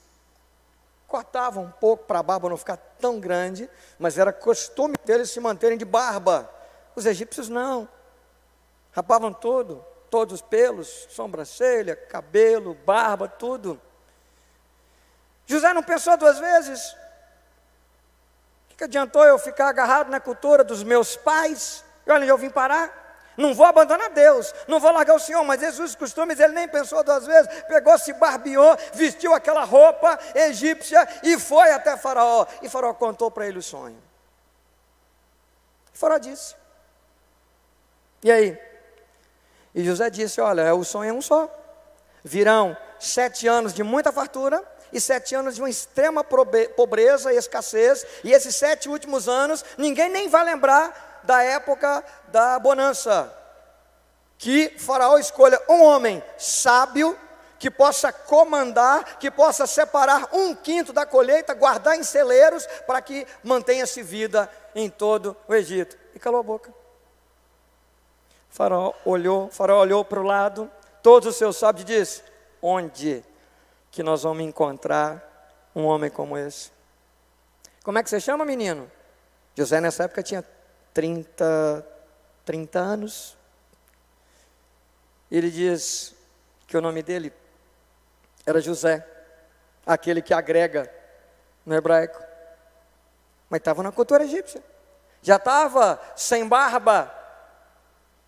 cortavam 1.12 1.66
um 1.66 1.72
pouco 1.72 2.06
para 2.06 2.20
a 2.20 2.24
barba 2.24 2.48
não 2.48 2.56
ficar 2.56 2.78
tão 2.78 3.20
grande, 3.20 3.70
mas 4.00 4.18
era 4.18 4.32
costume 4.32 4.96
deles 5.04 5.30
se 5.30 5.42
manterem 5.42 5.78
de 5.78 5.84
barba. 5.84 6.50
Os 6.96 7.06
egípcios 7.06 7.50
não. 7.50 7.88
Rapavam 8.94 9.34
todo, 9.34 9.86
todos 10.10 10.36
os 10.36 10.42
pelos, 10.42 10.88
sobrancelha, 11.10 11.98
cabelo, 11.98 12.74
barba, 12.86 13.28
tudo. 13.28 13.80
José 15.46 15.74
não 15.74 15.84
pensou 15.84 16.16
duas 16.16 16.40
vezes. 16.40 16.96
O 18.72 18.76
que 18.78 18.86
adiantou 18.86 19.26
eu 19.26 19.38
ficar 19.38 19.68
agarrado 19.68 20.10
na 20.10 20.20
cultura 20.22 20.64
dos 20.64 20.82
meus 20.82 21.18
pais? 21.18 21.84
E 22.08 22.12
olha 22.12 22.24
eu 22.24 22.38
vim 22.38 22.50
parar. 22.50 23.01
Não 23.42 23.56
vou 23.56 23.66
abandonar 23.66 24.12
Deus, 24.12 24.54
não 24.68 24.80
vou 24.80 24.92
largar 24.92 25.16
o 25.16 25.20
Senhor, 25.20 25.44
mas 25.44 25.60
Jesus 25.60 25.96
costumes, 25.96 26.40
ele 26.40 26.54
nem 26.54 26.68
pensou 26.68 27.04
duas 27.04 27.26
vezes, 27.26 27.50
pegou, 27.64 27.98
se 27.98 28.14
barbeou, 28.14 28.78
vestiu 28.94 29.34
aquela 29.34 29.64
roupa 29.64 30.18
egípcia 30.36 31.08
e 31.24 31.40
foi 31.40 31.72
até 31.72 31.98
Faraó. 31.98 32.46
E 32.62 32.70
Faraó 32.70 32.94
contou 32.94 33.32
para 33.32 33.48
ele 33.48 33.58
o 33.58 33.64
sonho. 33.64 33.98
Faraó 35.92 36.20
disse. 36.20 36.56
E 38.24 38.32
aí? 38.32 38.62
E 39.74 39.84
José 39.84 40.10
disse: 40.10 40.40
Olha, 40.40 40.76
o 40.76 40.86
sonho 40.86 41.10
é 41.10 41.14
um 41.14 41.22
só. 41.22 41.50
Virão 42.24 42.78
sete 43.00 43.48
anos 43.48 43.74
de 43.74 43.82
muita 43.82 44.12
fartura 44.12 44.64
e 44.94 45.02
sete 45.02 45.34
anos 45.34 45.56
de 45.56 45.62
uma 45.62 45.70
extrema 45.70 46.24
pobreza 46.24 47.34
e 47.34 47.38
escassez, 47.38 48.06
e 48.24 48.34
esses 48.34 48.56
sete 48.56 48.90
últimos 48.90 49.28
anos, 49.28 49.64
ninguém 49.78 50.10
nem 50.10 50.28
vai 50.28 50.44
lembrar 50.44 51.11
da 51.24 51.44
época 51.44 52.04
da 52.28 52.58
bonança. 52.60 53.36
Que 54.38 54.70
Faraó 54.80 55.18
escolha 55.18 55.62
um 55.70 55.84
homem 55.84 56.24
sábio, 56.38 57.18
que 57.60 57.70
possa 57.70 58.12
comandar, 58.12 59.20
que 59.20 59.30
possa 59.30 59.68
separar 59.68 60.30
um 60.34 60.56
quinto 60.56 60.92
da 60.92 61.06
colheita, 61.06 61.54
guardar 61.54 61.96
em 61.96 62.04
celeiros, 62.04 62.66
para 62.88 63.02
que 63.02 63.28
mantenha-se 63.44 64.02
vida 64.02 64.50
em 64.74 64.90
todo 64.90 65.38
o 65.48 65.54
Egito. 65.54 65.96
E 66.16 66.20
calou 66.20 66.40
a 66.40 66.44
boca. 66.44 66.74
Faraó 68.50 68.94
olhou, 69.06 69.50
Faraó 69.50 69.80
olhou 69.80 70.04
para 70.04 70.20
o 70.20 70.24
lado, 70.24 70.70
todos 71.04 71.30
os 71.30 71.36
seus 71.36 71.56
sábios 71.56 71.84
e 71.84 71.86
disse: 71.86 72.24
Onde 72.62 73.24
que 73.92 74.02
nós 74.02 74.24
vamos 74.24 74.44
encontrar 74.44 75.70
um 75.76 75.86
homem 75.86 76.10
como 76.10 76.38
esse? 76.38 76.72
Como 77.84 77.98
é 77.98 78.04
que 78.04 78.10
você 78.10 78.20
chama, 78.20 78.44
menino? 78.44 78.92
José 79.56 79.80
nessa 79.82 80.04
época 80.04 80.24
tinha 80.24 80.44
30, 80.94 81.86
30 82.46 82.80
anos. 82.80 83.38
Ele 85.30 85.50
diz 85.50 86.14
que 86.68 86.78
o 86.78 86.82
nome 86.82 87.02
dele 87.02 87.34
era 88.46 88.60
José, 88.60 89.06
aquele 89.86 90.22
que 90.22 90.34
agrega 90.34 90.92
no 91.66 91.76
hebraico. 91.76 92.22
Mas 93.50 93.60
estava 93.60 93.84
na 93.84 93.92
cultura 93.92 94.24
egípcia. 94.24 94.64
Já 95.22 95.36
estava 95.36 96.00
sem 96.16 96.48
barba. 96.48 97.14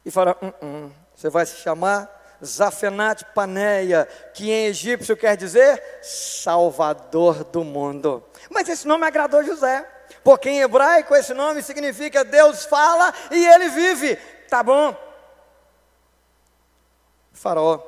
E 0.06 0.12
fala: 0.12 0.38
hum, 0.42 0.54
hum, 0.62 0.92
você 1.16 1.30
vai 1.30 1.46
se 1.46 1.58
chamar 1.58 2.38
Zafenat 2.44 3.24
Paneia, 3.34 4.06
que 4.34 4.52
em 4.52 4.66
egípcio 4.66 5.16
quer 5.16 5.38
dizer 5.38 5.82
Salvador 6.02 7.44
do 7.46 7.64
mundo. 7.64 8.24
Mas 8.50 8.68
esse 8.68 8.88
nome 8.88 9.06
agradou 9.06 9.44
José, 9.44 9.88
porque 10.24 10.50
em 10.50 10.62
hebraico 10.62 11.16
esse 11.16 11.34
nome 11.34 11.62
significa 11.62 12.24
Deus 12.24 12.66
fala 12.66 13.14
e 13.32 13.46
ele 13.46 13.70
vive. 13.70 14.16
Tá 14.48 14.64
bom. 14.64 14.96
Faraó 17.34 17.82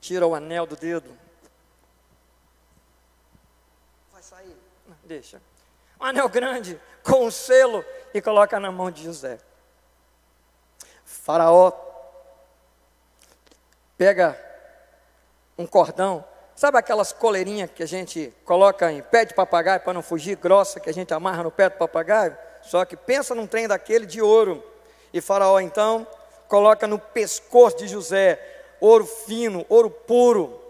tira 0.00 0.26
o 0.26 0.34
anel 0.34 0.66
do 0.66 0.76
dedo. 0.76 1.16
Vai 4.12 4.22
sair? 4.22 4.56
Não, 4.86 4.96
deixa. 5.04 5.42
Um 6.00 6.04
anel 6.04 6.28
grande 6.28 6.80
com 7.02 7.26
um 7.26 7.30
selo 7.30 7.84
e 8.14 8.22
coloca 8.22 8.58
na 8.58 8.70
mão 8.70 8.90
de 8.90 9.04
José. 9.04 9.38
Faraó 11.04 11.72
pega 13.96 14.38
um 15.58 15.66
cordão, 15.66 16.24
sabe 16.58 16.76
aquelas 16.76 17.12
coleirinhas 17.12 17.70
que 17.72 17.84
a 17.84 17.86
gente 17.86 18.34
coloca 18.44 18.90
em 18.90 19.00
pé 19.00 19.24
de 19.24 19.32
papagaio 19.32 19.78
para 19.78 19.92
não 19.92 20.02
fugir, 20.02 20.34
grossa, 20.34 20.80
que 20.80 20.90
a 20.90 20.92
gente 20.92 21.14
amarra 21.14 21.44
no 21.44 21.52
pé 21.52 21.70
do 21.70 21.76
papagaio? 21.76 22.36
Só 22.62 22.84
que 22.84 22.96
pensa 22.96 23.32
num 23.32 23.46
trem 23.46 23.68
daquele 23.68 24.04
de 24.04 24.20
ouro. 24.20 24.60
E 25.12 25.20
Faraó 25.20 25.60
então 25.60 26.04
coloca 26.48 26.84
no 26.88 26.98
pescoço 26.98 27.76
de 27.76 27.86
José 27.86 28.40
ouro 28.80 29.06
fino, 29.06 29.64
ouro 29.68 29.88
puro, 29.88 30.60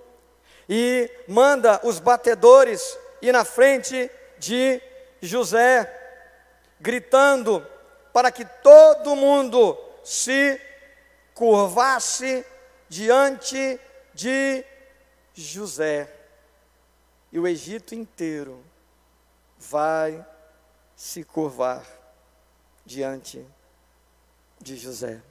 e 0.68 1.10
manda 1.26 1.80
os 1.82 1.98
batedores 1.98 2.98
ir 3.22 3.32
na 3.32 3.46
frente 3.46 4.10
de 4.36 4.82
José, 5.22 5.90
gritando 6.78 7.66
para 8.12 8.30
que 8.30 8.44
todo 8.62 9.16
mundo 9.16 9.78
se 10.04 10.60
curvasse 11.32 12.44
diante 12.90 13.80
de 14.12 14.56
José. 14.58 14.77
E 17.30 17.38
o 17.38 17.46
Egito 17.46 17.94
inteiro 17.94 18.64
vai 19.56 20.26
se 20.96 21.22
curvar 21.22 21.86
diante 22.84 23.46
de 24.60 24.76
José. 24.76 25.22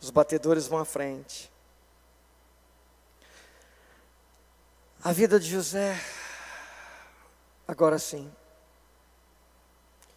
Os 0.00 0.10
batedores 0.10 0.66
vão 0.66 0.80
à 0.80 0.84
frente. 0.84 1.48
A 5.04 5.12
vida 5.12 5.38
de 5.38 5.48
José, 5.48 5.96
agora 7.68 8.00
sim, 8.00 8.30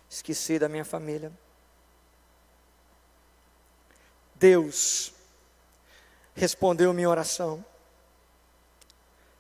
esqueci 0.10 0.58
da 0.58 0.68
minha 0.68 0.84
família. 0.84 1.32
Deus 4.36 5.14
respondeu 6.36 6.94
minha 6.94 7.10
oração. 7.10 7.64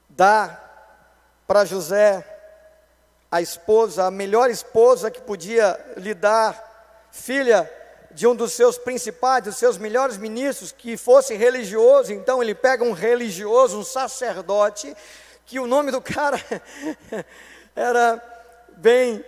Dá 0.10 0.60
para 1.48 1.66
José 1.66 2.26
a 3.32 3.42
esposa, 3.42 4.06
a 4.06 4.12
melhor 4.12 4.50
esposa 4.50 5.10
que 5.10 5.22
podia 5.22 5.80
lhe 5.98 6.14
dar, 6.14 7.08
filha 7.12 7.70
de 8.12 8.28
um 8.28 8.36
dos 8.36 8.54
seus 8.54 8.78
principais, 8.78 9.44
dos 9.44 9.58
seus 9.58 9.78
melhores 9.78 10.18
ministros, 10.18 10.72
que 10.72 10.96
fosse 10.96 11.36
religioso. 11.36 12.14
Então 12.14 12.42
ele 12.44 12.54
pega 12.54 12.84
um 12.84 12.92
religioso, 12.92 13.80
um 13.80 13.84
sacerdote, 13.84 14.96
que 15.46 15.60
o 15.60 15.68
nome 15.68 15.92
do 15.92 16.02
cara 16.02 16.40
era 17.76 18.22
bem 18.78 19.24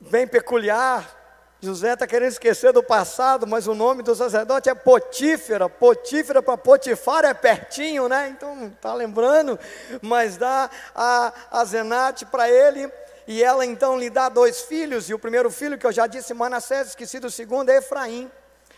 bem 0.00 0.26
peculiar, 0.26 1.15
José 1.60 1.94
está 1.94 2.06
querendo 2.06 2.28
esquecer 2.28 2.72
do 2.72 2.82
passado, 2.82 3.46
mas 3.46 3.66
o 3.66 3.74
nome 3.74 4.02
do 4.02 4.14
sacerdote 4.14 4.68
é 4.68 4.74
Potífera. 4.74 5.68
Potífera 5.68 6.42
para 6.42 6.56
Potifar 6.58 7.24
é 7.24 7.32
pertinho, 7.32 8.08
né? 8.08 8.28
Então 8.28 8.66
está 8.66 8.92
lembrando, 8.92 9.58
mas 10.02 10.36
dá 10.36 10.70
a, 10.94 11.32
a 11.50 11.64
Zenate 11.64 12.26
para 12.26 12.50
ele. 12.50 12.90
E 13.26 13.42
ela 13.42 13.64
então 13.64 13.98
lhe 13.98 14.10
dá 14.10 14.28
dois 14.28 14.62
filhos, 14.62 15.08
e 15.08 15.14
o 15.14 15.18
primeiro 15.18 15.50
filho, 15.50 15.76
que 15.76 15.84
eu 15.84 15.90
já 15.90 16.06
disse, 16.06 16.32
Manassés, 16.32 16.88
esqueci 16.88 17.18
do 17.18 17.30
segundo, 17.30 17.70
é 17.70 17.78
Efraim. 17.78 18.30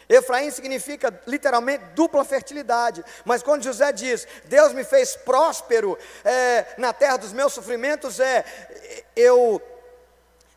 Efraim 0.08 0.50
significa 0.50 1.12
literalmente 1.26 1.84
dupla 1.94 2.24
fertilidade. 2.24 3.04
Mas 3.26 3.42
quando 3.42 3.64
José 3.64 3.92
diz, 3.92 4.26
Deus 4.46 4.72
me 4.72 4.84
fez 4.84 5.16
próspero 5.16 5.98
é, 6.24 6.64
na 6.78 6.94
terra 6.94 7.18
dos 7.18 7.32
meus 7.32 7.52
sofrimentos, 7.52 8.18
é 8.20 8.42
eu 9.14 9.60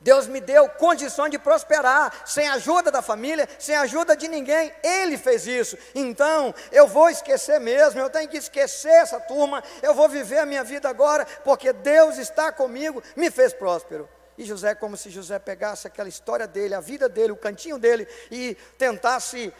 Deus 0.01 0.25
me 0.25 0.41
deu 0.41 0.67
condições 0.67 1.29
de 1.29 1.37
prosperar, 1.37 2.11
sem 2.25 2.49
ajuda 2.49 2.91
da 2.91 3.03
família, 3.03 3.47
sem 3.59 3.75
ajuda 3.75 4.17
de 4.17 4.27
ninguém. 4.27 4.73
Ele 4.83 5.15
fez 5.15 5.45
isso. 5.45 5.77
Então, 5.93 6.53
eu 6.71 6.87
vou 6.87 7.07
esquecer 7.07 7.59
mesmo, 7.59 7.99
eu 7.99 8.09
tenho 8.09 8.27
que 8.27 8.37
esquecer 8.37 8.89
essa 8.89 9.19
turma, 9.19 9.63
eu 9.81 9.93
vou 9.93 10.09
viver 10.09 10.39
a 10.39 10.45
minha 10.45 10.63
vida 10.63 10.89
agora, 10.89 11.23
porque 11.43 11.71
Deus 11.71 12.17
está 12.17 12.51
comigo, 12.51 13.03
me 13.15 13.29
fez 13.29 13.53
próspero. 13.53 14.09
E 14.37 14.43
José, 14.43 14.73
como 14.73 14.97
se 14.97 15.11
José 15.11 15.37
pegasse 15.37 15.85
aquela 15.85 16.09
história 16.09 16.47
dele, 16.47 16.73
a 16.73 16.79
vida 16.79 17.07
dele, 17.07 17.31
o 17.31 17.37
cantinho 17.37 17.77
dele, 17.77 18.07
e 18.31 18.55
tentasse 18.79 19.53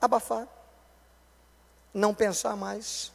abafar, 0.00 0.46
não 1.92 2.14
pensar 2.14 2.54
mais. 2.54 3.10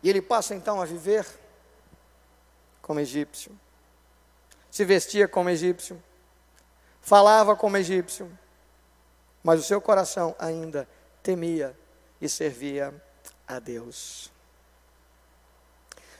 E 0.00 0.08
ele 0.08 0.22
passa 0.22 0.54
então 0.54 0.80
a 0.80 0.84
viver 0.84 1.41
como 2.82 3.00
egípcio, 3.00 3.58
se 4.70 4.84
vestia 4.84 5.28
como 5.28 5.48
egípcio, 5.48 6.02
falava 7.00 7.56
como 7.56 7.76
egípcio, 7.76 8.30
mas 9.42 9.60
o 9.60 9.62
seu 9.62 9.80
coração 9.80 10.34
ainda 10.38 10.88
temia 11.22 11.76
e 12.20 12.28
servia 12.28 12.92
a 13.46 13.58
Deus. 13.58 14.30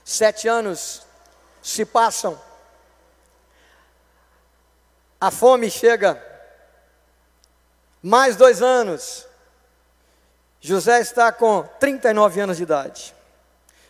Sete 0.04 0.48
anos 0.48 1.06
se 1.62 1.84
passam, 1.84 2.40
a 5.20 5.30
fome 5.30 5.70
chega, 5.70 6.20
mais 8.02 8.34
dois 8.36 8.60
anos, 8.60 9.26
José 10.60 11.00
está 11.00 11.32
com 11.32 11.62
39 11.80 12.40
anos 12.40 12.56
de 12.56 12.62
idade. 12.62 13.14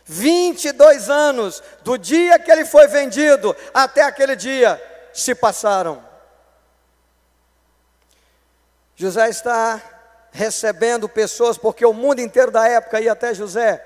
22 0.05 1.09
anos 1.09 1.63
do 1.83 1.97
dia 1.97 2.37
que 2.37 2.51
ele 2.51 2.65
foi 2.65 2.87
vendido 2.87 3.55
até 3.73 4.01
aquele 4.03 4.35
dia 4.35 4.81
se 5.13 5.33
passaram. 5.33 6.03
José 8.95 9.29
está 9.29 9.81
recebendo 10.31 11.07
pessoas, 11.07 11.57
porque 11.57 11.85
o 11.85 11.93
mundo 11.93 12.19
inteiro 12.19 12.51
da 12.51 12.67
época 12.67 12.99
ia 12.99 13.11
até 13.11 13.33
José 13.33 13.77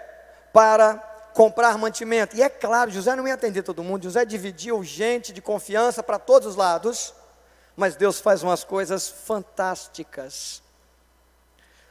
para 0.52 0.96
comprar 1.34 1.78
mantimento. 1.78 2.36
E 2.36 2.42
é 2.42 2.50
claro, 2.50 2.90
José 2.90 3.16
não 3.16 3.28
ia 3.28 3.36
atender 3.36 3.62
todo 3.62 3.84
mundo, 3.84 4.04
José 4.04 4.26
dividiu 4.26 4.84
gente 4.84 5.32
de 5.32 5.42
confiança 5.42 6.02
para 6.02 6.18
todos 6.18 6.48
os 6.48 6.56
lados, 6.56 7.14
mas 7.76 7.96
Deus 7.96 8.20
faz 8.20 8.42
umas 8.42 8.64
coisas 8.64 9.08
fantásticas. 9.08 10.64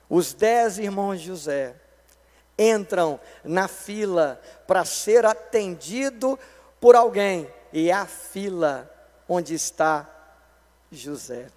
Os 0.09 0.33
dez 0.33 0.79
irmãos 0.79 1.21
de 1.21 1.29
José 1.29 1.75
entram 2.59 3.21
na 3.45 3.69
fila 3.69 4.41
para 4.67 4.85
ser 4.85 5.25
atendido 5.27 6.39
por 6.81 6.95
alguém, 6.95 7.51
e 7.73 7.91
é 7.91 7.93
a 7.93 8.07
fila 8.07 8.91
onde 9.29 9.55
está 9.55 10.09
José. 10.91 11.49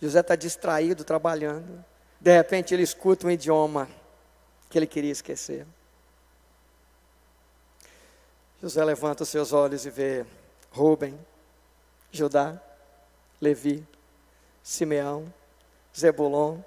José 0.00 0.20
está 0.20 0.34
distraído 0.34 1.04
trabalhando, 1.04 1.84
de 2.18 2.34
repente 2.36 2.72
ele 2.72 2.82
escuta 2.82 3.26
um 3.26 3.30
idioma 3.30 3.88
que 4.68 4.78
ele 4.78 4.86
queria 4.86 5.12
esquecer. 5.12 5.66
José 8.62 8.84
levanta 8.84 9.22
os 9.22 9.28
seus 9.28 9.52
olhos 9.52 9.84
e 9.86 9.90
vê 9.90 10.24
Rubem, 10.70 11.18
Judá, 12.12 12.60
Levi, 13.40 13.86
Simeão, 14.62 15.32
Zebulon, 15.96 16.58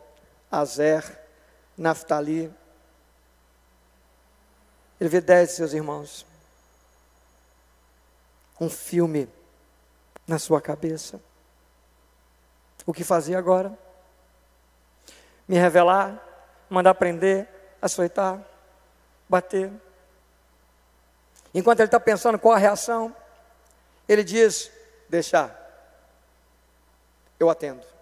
Azer, 0.52 1.23
Naftali. 1.78 2.54
Ele 5.00 5.10
vê 5.10 5.22
dez 5.22 5.50
de 5.50 5.56
seus 5.56 5.74
irmãos. 5.74 6.26
Um 8.60 8.70
filme 8.70 9.30
na 10.28 10.40
sua 10.40 10.62
cabeça. 10.62 11.20
O 12.86 12.94
que 12.94 13.04
fazer 13.04 13.36
agora? 13.36 13.78
Me 15.48 15.58
revelar, 15.58 16.22
mandar 16.70 16.94
prender, 16.96 17.48
açoitar, 17.82 18.42
bater. 19.28 19.72
Enquanto 21.54 21.80
ele 21.80 21.88
está 21.88 22.00
pensando 22.00 22.40
qual 22.40 22.56
a 22.56 22.58
reação, 22.58 23.16
ele 24.08 24.24
diz: 24.24 24.72
Deixar, 25.10 25.56
eu 27.40 27.50
atendo. 27.50 27.93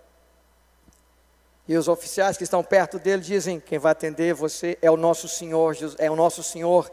E 1.72 1.78
os 1.78 1.88
oficiais 1.88 2.36
que 2.36 2.44
estão 2.44 2.62
perto 2.62 3.00
dele 3.00 3.22
dizem: 3.22 3.58
Quem 3.58 3.80
vai 3.80 3.94
atender 3.94 4.34
você 4.34 4.78
é 4.82 4.92
o 4.92 4.98
nosso 4.98 5.30
Senhor, 5.30 5.74
é 5.98 6.12
o 6.12 6.18
nosso 6.18 6.44
Senhor 6.44 6.92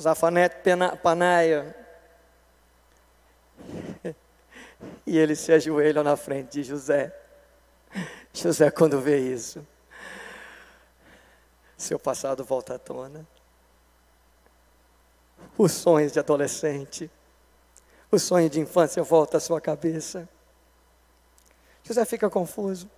Zafanete 0.00 0.56
Panaia. 1.02 1.76
E 5.06 5.18
ele 5.18 5.36
se 5.36 5.52
ajoelha 5.52 6.02
na 6.02 6.16
frente 6.16 6.52
de 6.52 6.62
José. 6.64 7.14
José, 8.32 8.70
quando 8.70 9.00
vê 9.00 9.18
isso, 9.18 9.64
seu 11.76 11.98
passado 11.98 12.42
volta 12.42 12.76
à 12.76 12.78
tona. 12.78 13.26
Os 15.58 15.70
sonhos 15.72 16.12
de 16.12 16.18
adolescente, 16.18 17.10
o 18.10 18.18
sonho 18.18 18.48
de 18.48 18.58
infância 18.58 19.02
volta 19.02 19.36
à 19.36 19.40
sua 19.40 19.60
cabeça. 19.60 20.28
José 21.84 22.04
fica 22.04 22.30
confuso, 22.30 22.90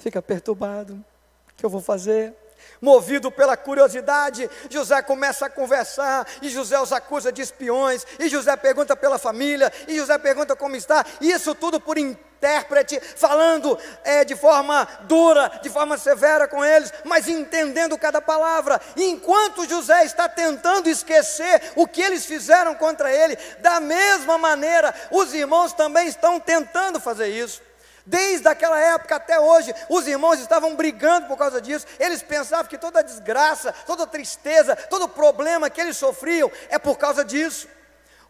fica 0.00 0.20
perturbado. 0.20 0.94
O 0.94 1.54
que 1.56 1.64
eu 1.64 1.70
vou 1.70 1.80
fazer? 1.80 2.34
Movido 2.80 3.30
pela 3.30 3.56
curiosidade, 3.56 4.48
José 4.70 5.00
começa 5.02 5.46
a 5.46 5.50
conversar, 5.50 6.26
e 6.40 6.48
José 6.48 6.78
os 6.80 6.92
acusa 6.92 7.30
de 7.30 7.42
espiões, 7.42 8.06
e 8.18 8.28
José 8.28 8.54
pergunta 8.56 8.96
pela 8.96 9.18
família, 9.18 9.72
e 9.86 9.96
José 9.98 10.16
pergunta 10.18 10.56
como 10.56 10.76
está, 10.76 11.04
isso 11.20 11.54
tudo 11.54 11.78
por 11.78 11.98
intérprete, 11.98 12.98
falando 13.16 13.78
é, 14.02 14.24
de 14.24 14.34
forma 14.34 14.88
dura, 15.02 15.60
de 15.62 15.68
forma 15.68 15.98
severa 15.98 16.48
com 16.48 16.64
eles, 16.64 16.92
mas 17.04 17.28
entendendo 17.28 17.98
cada 17.98 18.20
palavra. 18.20 18.80
E 18.96 19.04
enquanto 19.04 19.68
José 19.68 20.04
está 20.04 20.26
tentando 20.28 20.88
esquecer 20.88 21.72
o 21.76 21.86
que 21.86 22.00
eles 22.00 22.24
fizeram 22.24 22.74
contra 22.74 23.12
ele, 23.12 23.36
da 23.58 23.78
mesma 23.78 24.38
maneira, 24.38 24.94
os 25.10 25.34
irmãos 25.34 25.74
também 25.74 26.08
estão 26.08 26.40
tentando 26.40 26.98
fazer 26.98 27.28
isso. 27.28 27.69
Desde 28.10 28.48
aquela 28.48 28.76
época 28.80 29.14
até 29.14 29.38
hoje, 29.38 29.72
os 29.88 30.04
irmãos 30.08 30.40
estavam 30.40 30.74
brigando 30.74 31.28
por 31.28 31.38
causa 31.38 31.60
disso. 31.60 31.86
Eles 31.96 32.20
pensavam 32.20 32.66
que 32.66 32.76
toda 32.76 33.04
desgraça, 33.04 33.72
toda 33.86 34.04
tristeza, 34.04 34.74
todo 34.74 35.08
problema 35.08 35.70
que 35.70 35.80
eles 35.80 35.96
sofriam 35.96 36.50
é 36.70 36.76
por 36.76 36.98
causa 36.98 37.24
disso. 37.24 37.68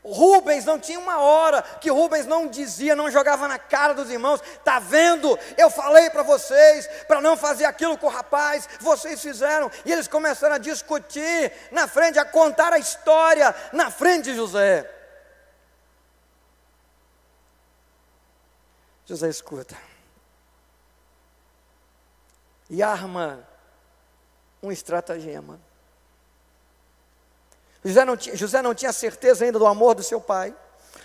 Rubens 0.04 0.66
não 0.66 0.78
tinha 0.78 0.98
uma 0.98 1.18
hora 1.20 1.62
que 1.80 1.90
Rubens 1.90 2.26
não 2.26 2.46
dizia, 2.46 2.94
não 2.94 3.10
jogava 3.10 3.48
na 3.48 3.58
cara 3.58 3.94
dos 3.94 4.10
irmãos: 4.10 4.42
"Tá 4.62 4.78
vendo? 4.78 5.38
Eu 5.56 5.70
falei 5.70 6.10
para 6.10 6.22
vocês 6.22 6.86
para 7.08 7.22
não 7.22 7.34
fazer 7.34 7.64
aquilo 7.64 7.96
com 7.96 8.06
o 8.06 8.10
rapaz, 8.10 8.68
vocês 8.80 9.18
fizeram". 9.22 9.70
E 9.86 9.90
eles 9.90 10.06
começaram 10.06 10.56
a 10.56 10.58
discutir 10.58 11.52
na 11.70 11.88
frente, 11.88 12.18
a 12.18 12.24
contar 12.26 12.74
a 12.74 12.78
história 12.78 13.54
na 13.72 13.90
frente 13.90 14.24
de 14.24 14.36
José. 14.36 14.99
José 19.11 19.29
escuta. 19.29 19.77
E 22.68 22.81
arma 22.81 23.44
um 24.62 24.70
estratagema. 24.70 25.61
José 27.85 28.05
não, 28.05 28.16
tinha, 28.16 28.37
José 28.37 28.62
não 28.62 28.73
tinha 28.73 28.92
certeza 28.92 29.44
ainda 29.44 29.59
do 29.59 29.66
amor 29.66 29.96
do 29.96 30.03
seu 30.05 30.20
pai. 30.20 30.55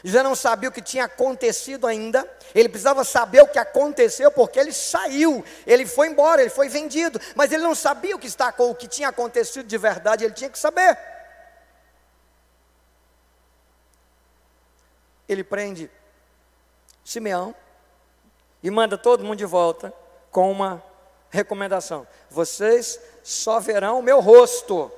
José 0.04 0.22
não 0.22 0.36
sabia 0.36 0.70
o 0.70 0.72
que 0.72 0.84
tinha 0.84 1.06
acontecido 1.06 1.88
ainda. 1.88 2.32
Ele 2.54 2.70
precisava 2.70 3.04
saber 3.04 3.41
o 3.41 3.48
que 3.48 3.58
aconteceu, 3.58 4.32
porque 4.32 4.60
ele 4.60 4.72
saiu, 4.72 5.44
ele 5.65 5.88
foi 5.88 6.08
embora, 6.08 6.41
ele 6.41 6.52
foi 6.52 6.70
vendido. 6.70 7.20
Mas 7.34 7.52
ele 7.52 7.63
não 7.63 7.74
sabia 7.74 8.15
o 8.15 8.20
que, 8.20 8.28
está, 8.28 8.54
o 8.56 8.76
que 8.76 8.88
tinha 8.88 9.10
acontecido 9.10 9.65
de 9.65 9.78
verdade, 9.80 10.24
ele 10.24 10.36
tinha 10.36 10.50
que 10.52 10.60
saber. 10.60 10.96
Ele 15.28 15.44
prende 15.44 15.89
Simeão, 17.04 17.56
e 18.65 18.71
manda 18.71 18.97
todo 18.97 19.23
mundo 19.23 19.38
de 19.38 19.45
volta 19.45 19.93
com 20.32 20.51
uma 20.51 20.84
recomendação: 21.30 22.08
vocês 22.32 22.99
só 23.23 23.60
verão 23.60 23.99
o 23.99 24.04
meu 24.04 24.19
rosto 24.19 24.91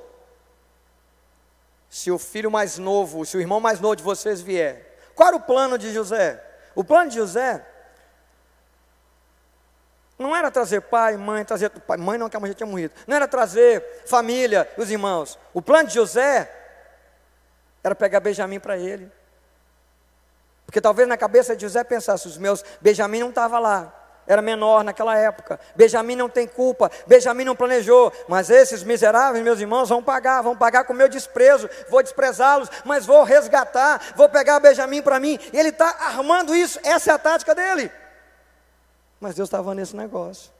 se 1.90 2.10
o 2.10 2.18
filho 2.18 2.50
mais 2.50 2.78
novo, 2.78 3.26
se 3.26 3.36
o 3.36 3.40
irmão 3.40 3.60
mais 3.60 3.78
novo 3.78 3.94
de 3.96 4.02
vocês 4.02 4.40
vier. 4.40 4.98
Qual 5.14 5.28
era 5.28 5.36
o 5.36 5.40
plano 5.40 5.76
de 5.76 5.92
José? 5.92 6.42
O 6.74 6.82
plano 6.82 7.10
de 7.10 7.16
José 7.16 7.62
não 10.18 10.34
era 10.34 10.50
trazer 10.50 10.80
pai, 10.80 11.18
mãe, 11.18 11.44
trazer 11.44 11.68
pai, 11.68 11.98
mãe 11.98 12.16
não, 12.16 12.30
que 12.30 12.38
a 12.38 12.40
mãe 12.40 12.50
já 12.50 12.54
tinha 12.54 12.66
morrido. 12.66 12.94
Não 13.06 13.16
era 13.16 13.28
trazer 13.28 14.02
família, 14.06 14.66
os 14.78 14.90
irmãos. 14.90 15.38
O 15.52 15.60
plano 15.60 15.88
de 15.88 15.94
José 15.94 16.50
era 17.84 17.94
pegar 17.94 18.20
Benjamim 18.20 18.58
para 18.58 18.78
ele. 18.78 19.12
Porque 20.68 20.82
talvez 20.82 21.08
na 21.08 21.16
cabeça 21.16 21.56
de 21.56 21.62
José 21.62 21.82
pensasse: 21.82 22.28
os 22.28 22.36
meus, 22.36 22.62
Benjamim 22.78 23.20
não 23.20 23.30
estava 23.30 23.58
lá, 23.58 23.90
era 24.26 24.42
menor 24.42 24.84
naquela 24.84 25.16
época. 25.16 25.58
Benjamim 25.74 26.14
não 26.14 26.28
tem 26.28 26.46
culpa, 26.46 26.90
Benjamim 27.06 27.42
não 27.42 27.56
planejou, 27.56 28.12
mas 28.28 28.50
esses 28.50 28.82
miseráveis, 28.82 29.42
meus 29.42 29.60
irmãos, 29.60 29.88
vão 29.88 30.02
pagar, 30.02 30.42
vão 30.42 30.54
pagar 30.54 30.84
com 30.84 30.92
meu 30.92 31.08
desprezo, 31.08 31.70
vou 31.88 32.02
desprezá-los, 32.02 32.68
mas 32.84 33.06
vou 33.06 33.24
resgatar, 33.24 34.12
vou 34.14 34.28
pegar 34.28 34.60
Benjamim 34.60 35.00
para 35.00 35.18
mim. 35.18 35.38
E 35.54 35.58
ele 35.58 35.70
está 35.70 35.88
armando 35.88 36.54
isso, 36.54 36.78
essa 36.84 37.12
é 37.12 37.14
a 37.14 37.18
tática 37.18 37.54
dele. 37.54 37.90
Mas 39.18 39.36
Deus 39.36 39.46
estava 39.46 39.74
nesse 39.74 39.96
negócio. 39.96 40.50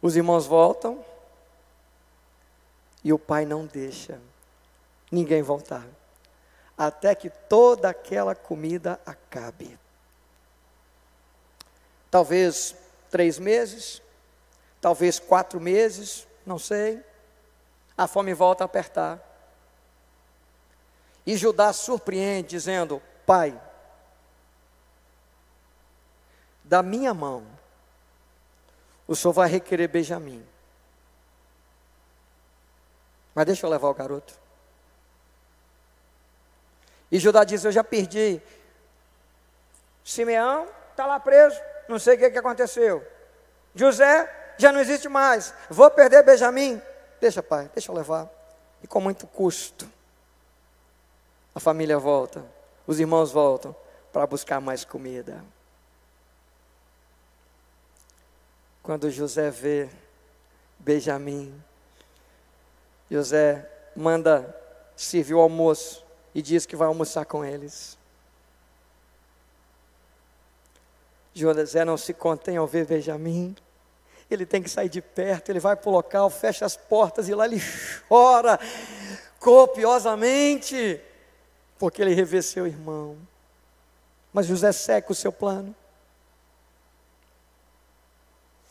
Os 0.00 0.14
irmãos 0.14 0.46
voltam 0.46 1.04
e 3.02 3.12
o 3.12 3.18
pai 3.18 3.44
não 3.44 3.66
deixa 3.66 4.20
ninguém 5.10 5.42
voltar 5.42 5.82
até 6.76 7.14
que 7.14 7.30
toda 7.30 7.88
aquela 7.88 8.34
comida 8.34 9.00
acabe. 9.06 9.78
Talvez 12.10 12.74
três 13.10 13.38
meses, 13.38 14.02
talvez 14.80 15.18
quatro 15.18 15.60
meses, 15.60 16.26
não 16.44 16.58
sei. 16.58 17.02
A 17.96 18.06
fome 18.06 18.34
volta 18.34 18.64
a 18.64 18.66
apertar. 18.66 19.20
E 21.24 21.36
Judá 21.36 21.72
surpreende, 21.72 22.48
dizendo: 22.48 23.02
Pai, 23.24 23.58
da 26.62 26.82
minha 26.82 27.14
mão, 27.14 27.44
o 29.08 29.16
senhor 29.16 29.32
vai 29.32 29.48
requerer 29.48 29.88
Benjamim. 29.88 30.46
Mas 33.34 33.46
deixa 33.46 33.66
eu 33.66 33.70
levar 33.70 33.88
o 33.88 33.94
garoto. 33.94 34.45
E 37.10 37.18
Judá 37.18 37.44
diz: 37.44 37.64
Eu 37.64 37.72
já 37.72 37.84
perdi. 37.84 38.40
Simeão 40.04 40.68
está 40.90 41.04
lá 41.04 41.18
preso, 41.18 41.60
não 41.88 41.98
sei 41.98 42.14
o 42.14 42.18
que, 42.18 42.30
que 42.30 42.38
aconteceu. 42.38 43.06
José 43.74 44.54
já 44.56 44.72
não 44.72 44.80
existe 44.80 45.08
mais. 45.08 45.52
Vou 45.68 45.90
perder 45.90 46.22
Benjamim. 46.22 46.80
Deixa, 47.20 47.42
pai, 47.42 47.70
deixa 47.74 47.90
eu 47.90 47.96
levar. 47.96 48.30
E 48.82 48.86
com 48.86 49.00
muito 49.00 49.26
custo, 49.26 49.90
a 51.54 51.60
família 51.60 51.98
volta, 51.98 52.44
os 52.86 53.00
irmãos 53.00 53.32
voltam 53.32 53.74
para 54.12 54.26
buscar 54.26 54.60
mais 54.60 54.84
comida. 54.84 55.44
Quando 58.82 59.10
José 59.10 59.50
vê 59.50 59.88
Benjamim, 60.78 61.60
José 63.10 63.68
manda 63.96 64.54
servir 64.94 65.34
o 65.34 65.40
almoço 65.40 66.05
e 66.36 66.42
diz 66.42 66.66
que 66.66 66.76
vai 66.76 66.86
almoçar 66.86 67.24
com 67.24 67.42
eles. 67.42 67.96
José 71.32 71.82
não 71.82 71.96
se 71.96 72.12
contém 72.12 72.58
ao 72.58 72.66
ver 72.66 72.84
Benjamim. 72.84 73.56
Ele 74.30 74.44
tem 74.44 74.62
que 74.62 74.68
sair 74.68 74.90
de 74.90 75.00
perto, 75.00 75.48
ele 75.48 75.58
vai 75.58 75.74
para 75.74 75.88
o 75.88 75.92
local, 75.92 76.28
fecha 76.28 76.66
as 76.66 76.76
portas 76.76 77.30
e 77.30 77.34
lá 77.34 77.46
ele 77.46 77.58
chora 78.06 78.60
copiosamente, 79.40 81.00
porque 81.78 82.02
ele 82.02 82.12
revê 82.12 82.42
seu 82.42 82.66
irmão. 82.66 83.16
Mas 84.30 84.44
José 84.44 84.72
seca 84.72 85.12
o 85.12 85.14
seu 85.14 85.32
plano. 85.32 85.74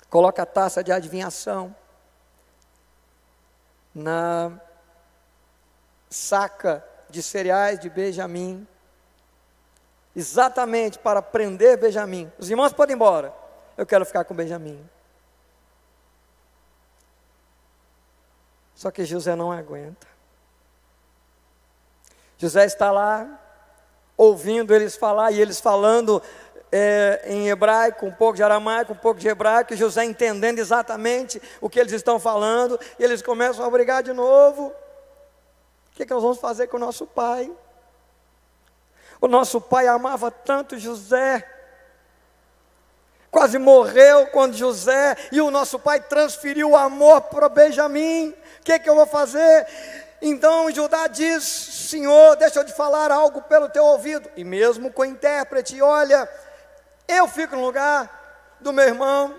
Coloca 0.07 0.43
a 0.43 0.45
taça 0.45 0.83
de 0.83 0.91
adivinhação 0.91 1.75
na 3.91 4.51
saca 6.11 6.87
de 7.15 7.23
cereais 7.23 7.79
de 7.79 7.89
Benjamim, 7.89 8.67
exatamente 10.13 10.99
para 10.99 11.21
prender 11.21 11.77
Benjamim. 11.77 12.29
Os 12.37 12.49
irmãos 12.49 12.73
podem 12.73 12.93
ir 12.93 12.97
embora, 12.97 13.33
eu 13.77 13.85
quero 13.85 14.05
ficar 14.05 14.25
com 14.25 14.35
Benjamim. 14.35 14.87
Só 18.75 18.91
que 18.91 19.05
José 19.05 19.33
não 19.33 19.49
aguenta. 19.49 20.05
José 22.37 22.65
está 22.65 22.91
lá, 22.91 23.41
ouvindo 24.17 24.75
eles 24.75 24.97
falar, 24.97 25.31
e 25.31 25.39
eles 25.39 25.61
falando 25.61 26.21
é, 26.69 27.21
em 27.27 27.47
hebraico, 27.47 28.05
um 28.05 28.11
pouco 28.11 28.35
de 28.35 28.43
aramaico, 28.43 28.91
um 28.91 28.97
pouco 28.97 29.21
de 29.21 29.29
hebraico, 29.29 29.73
e 29.73 29.77
José 29.77 30.03
entendendo 30.03 30.59
exatamente 30.59 31.41
o 31.61 31.69
que 31.69 31.79
eles 31.79 31.93
estão 31.93 32.19
falando, 32.19 32.77
e 32.99 33.03
eles 33.05 33.21
começam 33.21 33.65
a 33.65 33.69
brigar 33.69 34.03
de 34.03 34.11
novo. 34.11 34.73
O 35.95 35.97
que, 35.97 36.03
é 36.03 36.05
que 36.05 36.13
nós 36.13 36.21
vamos 36.21 36.39
fazer 36.39 36.67
com 36.67 36.75
o 36.75 36.79
nosso 36.79 37.07
pai? 37.07 37.49
O 39.21 39.29
nosso 39.29 39.61
pai 39.61 39.87
amava 39.87 40.29
tanto 40.29 40.77
José, 40.77 41.49
quase 43.31 43.57
morreu 43.57 44.27
quando 44.27 44.57
José, 44.57 45.15
e 45.31 45.39
o 45.39 45.49
nosso 45.49 45.79
pai 45.79 46.01
transferiu 46.01 46.71
o 46.71 46.75
amor 46.75 47.21
para 47.21 47.47
Benjamim. 47.47 48.35
O 48.59 48.63
que, 48.65 48.73
é 48.73 48.79
que 48.79 48.89
eu 48.89 48.95
vou 48.95 49.05
fazer? 49.05 49.65
Então 50.21 50.69
Judá 50.69 51.07
diz: 51.07 51.45
Senhor, 51.45 52.35
deixa 52.35 52.59
eu 52.59 52.65
te 52.65 52.73
falar 52.73 53.09
algo 53.09 53.41
pelo 53.43 53.69
teu 53.69 53.85
ouvido. 53.85 54.29
E 54.35 54.43
mesmo 54.43 54.91
com 54.91 55.03
o 55.03 55.05
intérprete, 55.05 55.81
olha, 55.81 56.29
eu 57.07 57.25
fico 57.29 57.55
no 57.55 57.63
lugar 57.63 58.57
do 58.59 58.73
meu 58.73 58.83
irmão. 58.83 59.33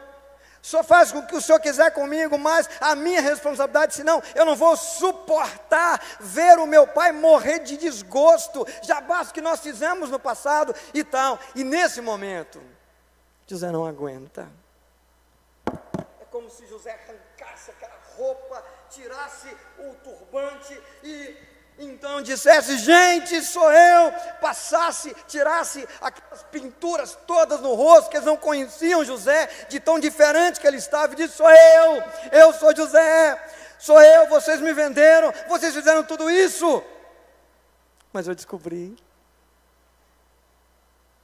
Só 0.67 0.83
faz 0.83 1.13
o 1.13 1.23
que 1.23 1.37
o 1.37 1.41
Senhor 1.41 1.61
quiser 1.61 1.93
comigo, 1.93 2.37
mas 2.37 2.69
a 2.81 2.97
minha 2.97 3.21
responsabilidade, 3.21 3.95
senão 3.95 4.21
eu 4.35 4.45
não 4.45 4.57
vou 4.57 4.77
suportar 4.77 6.03
ver 6.19 6.59
o 6.59 6.67
meu 6.67 6.89
pai 6.89 7.13
morrer 7.13 7.61
de 7.61 7.77
desgosto. 7.77 8.67
Já 8.83 9.01
basta 9.01 9.31
o 9.31 9.35
que 9.35 9.41
nós 9.41 9.61
fizemos 9.61 10.11
no 10.11 10.19
passado 10.19 10.75
e 10.93 11.05
tal. 11.05 11.39
E 11.55 11.63
nesse 11.63 12.01
momento, 12.01 12.61
José 13.47 13.71
não 13.71 13.87
aguenta. 13.87 14.49
É 16.21 16.25
como 16.33 16.51
se 16.51 16.67
José 16.67 16.91
arrancasse 16.91 17.71
aquela 17.71 18.01
roupa, 18.17 18.61
tirasse 18.91 19.57
o 19.79 19.95
turbante 20.03 20.83
e 21.05 21.37
então 21.79 22.23
dissesse, 22.23 22.79
gente, 22.79 23.43
sou 23.43 23.71
eu, 23.71 24.13
passasse, 24.41 25.15
tirasse 25.29 25.87
aquelas 26.01 26.43
pinturas 26.45 27.19
todas 27.27 27.61
no 27.61 27.75
rosto, 27.75 28.09
que 28.09 28.17
eles 28.17 28.27
não 28.27 28.37
conheciam 28.37 29.05
José, 29.05 29.47
de 29.69 29.79
tão 29.79 29.99
diferente 29.99 30.59
que 30.59 30.67
ele 30.67 30.79
estava, 30.79 31.13
e 31.13 31.17
disse, 31.17 31.37
sou 31.37 31.51
eu, 31.51 32.03
eu 32.33 32.53
sou 32.55 32.75
José, 32.75 33.39
sou 33.79 34.01
eu, 34.01 34.27
vocês 34.29 34.61
me 34.61 34.73
venderam, 34.73 35.33
vocês 35.49 35.75
fizeram 35.75 36.03
tudo 36.03 36.31
isso. 36.31 36.83
Mas 38.13 38.27
eu 38.27 38.35
descobri 38.35 38.97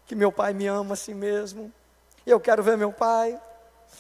que 0.07 0.15
meu 0.15 0.31
pai 0.31 0.53
me 0.53 0.67
ama 0.67 0.93
assim 0.93 1.15
mesmo, 1.15 1.73
e 2.27 2.31
eu 2.31 2.39
quero 2.39 2.63
ver 2.63 2.77
meu 2.77 2.93
pai. 2.93 3.41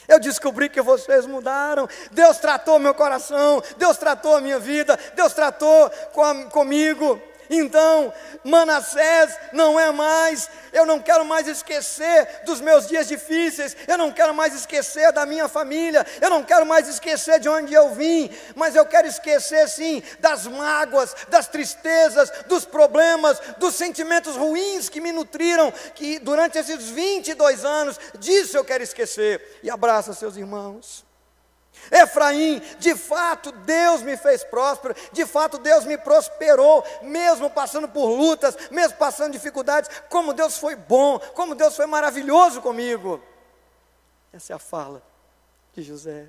Eu 0.08 0.18
descobri 0.18 0.68
que 0.68 0.82
vocês 0.82 1.26
mudaram. 1.26 1.88
Deus 2.10 2.38
tratou 2.38 2.78
meu 2.78 2.94
coração, 2.94 3.62
Deus 3.76 3.96
tratou 3.96 4.36
a 4.36 4.40
minha 4.40 4.58
vida, 4.58 4.98
Deus 5.14 5.32
tratou 5.32 5.90
com 6.12 6.50
comigo. 6.50 7.20
Então, 7.50 8.12
Manassés 8.44 9.36
não 9.52 9.78
é 9.78 9.90
mais, 9.90 10.48
eu 10.72 10.86
não 10.86 11.00
quero 11.00 11.24
mais 11.24 11.46
esquecer 11.46 12.42
dos 12.44 12.60
meus 12.60 12.86
dias 12.88 13.06
difíceis, 13.08 13.76
eu 13.86 13.98
não 13.98 14.10
quero 14.10 14.34
mais 14.34 14.54
esquecer 14.54 15.12
da 15.12 15.26
minha 15.26 15.48
família, 15.48 16.06
eu 16.20 16.30
não 16.30 16.42
quero 16.42 16.64
mais 16.64 16.88
esquecer 16.88 17.38
de 17.40 17.48
onde 17.48 17.74
eu 17.74 17.94
vim, 17.94 18.30
mas 18.54 18.74
eu 18.74 18.86
quero 18.86 19.06
esquecer 19.06 19.68
sim 19.68 20.02
das 20.20 20.46
mágoas, 20.46 21.14
das 21.28 21.46
tristezas, 21.48 22.30
dos 22.46 22.64
problemas, 22.64 23.38
dos 23.58 23.74
sentimentos 23.74 24.36
ruins 24.36 24.88
que 24.88 25.00
me 25.00 25.12
nutriram, 25.12 25.72
que 25.94 26.18
durante 26.18 26.58
esses 26.58 26.88
22 26.88 27.64
anos, 27.64 27.98
disso 28.18 28.56
eu 28.56 28.64
quero 28.64 28.82
esquecer. 28.82 29.60
E 29.62 29.70
abraça 29.70 30.14
seus 30.14 30.36
irmãos. 30.36 31.11
Efraim, 31.90 32.60
de 32.78 32.94
fato 32.94 33.52
Deus 33.52 34.02
me 34.02 34.16
fez 34.16 34.44
próspero, 34.44 34.94
de 35.12 35.26
fato 35.26 35.58
Deus 35.58 35.84
me 35.84 35.98
prosperou, 35.98 36.84
mesmo 37.02 37.50
passando 37.50 37.88
por 37.88 38.06
lutas, 38.06 38.56
mesmo 38.70 38.96
passando 38.96 39.32
dificuldades, 39.32 39.90
como 40.08 40.32
Deus 40.32 40.58
foi 40.58 40.76
bom, 40.76 41.18
como 41.34 41.54
Deus 41.54 41.74
foi 41.74 41.86
maravilhoso 41.86 42.62
comigo. 42.62 43.22
Essa 44.32 44.52
é 44.52 44.56
a 44.56 44.58
fala 44.58 45.02
de 45.74 45.82
José. 45.82 46.28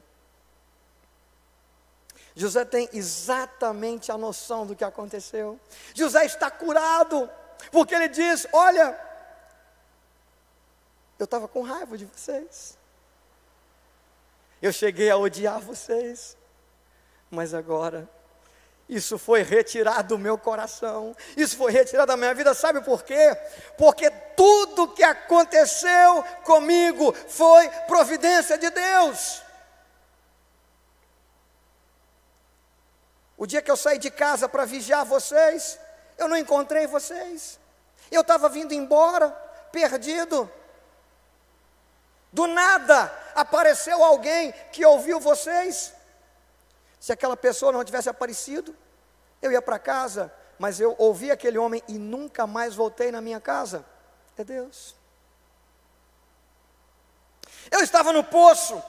José 2.36 2.66
tem 2.66 2.90
exatamente 2.92 4.12
a 4.12 4.18
noção 4.18 4.66
do 4.66 4.76
que 4.76 4.84
aconteceu. 4.84 5.60
José 5.94 6.26
está 6.26 6.50
curado, 6.50 7.30
porque 7.72 7.94
ele 7.94 8.08
diz: 8.08 8.48
Olha, 8.52 9.00
eu 11.20 11.26
estava 11.26 11.48
com 11.48 11.62
raiva 11.62 11.98
de 11.98 12.06
vocês. 12.06 12.78
Eu 14.64 14.72
cheguei 14.72 15.10
a 15.10 15.18
odiar 15.18 15.60
vocês, 15.60 16.38
mas 17.30 17.54
agora 17.54 18.10
isso 18.88 19.18
foi 19.18 19.44
retirado 19.44 20.16
do 20.16 20.18
meu 20.18 20.38
coração, 20.38 21.14
isso 21.36 21.58
foi 21.58 21.70
retirado 21.70 22.08
da 22.08 22.16
minha 22.16 22.34
vida, 22.34 22.54
sabe 22.54 22.80
por 22.80 23.04
quê? 23.04 23.36
Porque 23.78 24.10
tudo 24.10 24.88
que 24.94 25.04
aconteceu 25.04 26.24
comigo 26.46 27.12
foi 27.28 27.68
providência 27.88 28.58
de 28.58 28.70
Deus. 28.70 29.42
O 33.36 33.46
dia 33.46 33.62
que 33.62 33.70
eu 33.70 33.76
saí 33.76 33.98
de 33.98 34.10
casa 34.10 34.48
para 34.48 34.64
vigiar 34.64 35.04
vocês, 35.04 35.78
eu 36.18 36.30
não 36.30 36.38
encontrei 36.38 36.88
vocês. 36.88 37.60
Eu 38.10 38.22
estava 38.22 38.48
vindo 38.48 38.74
embora, 38.74 39.30
perdido. 39.74 40.50
Do 42.34 42.48
nada 42.48 43.14
apareceu 43.36 44.04
alguém 44.04 44.52
que 44.72 44.84
ouviu 44.84 45.20
vocês. 45.20 45.94
Se 47.00 47.14
aquela 47.14 47.38
pessoa 47.38 47.72
não 47.72 47.84
tivesse 47.84 48.10
aparecido, 48.10 48.76
eu 49.40 49.52
ia 49.52 49.62
para 49.62 49.78
casa, 49.78 50.34
mas 50.58 50.80
eu 50.80 50.96
ouvi 50.98 51.30
aquele 51.30 51.60
homem 51.60 51.84
e 51.88 51.94
nunca 52.00 52.48
mais 52.48 52.74
voltei 52.74 53.12
na 53.12 53.22
minha 53.22 53.40
casa. 53.40 53.86
É 54.36 54.44
Deus. 54.44 54.96
Eu 57.70 57.82
estava 57.82 58.12
no 58.12 58.24
poço, 58.24 58.82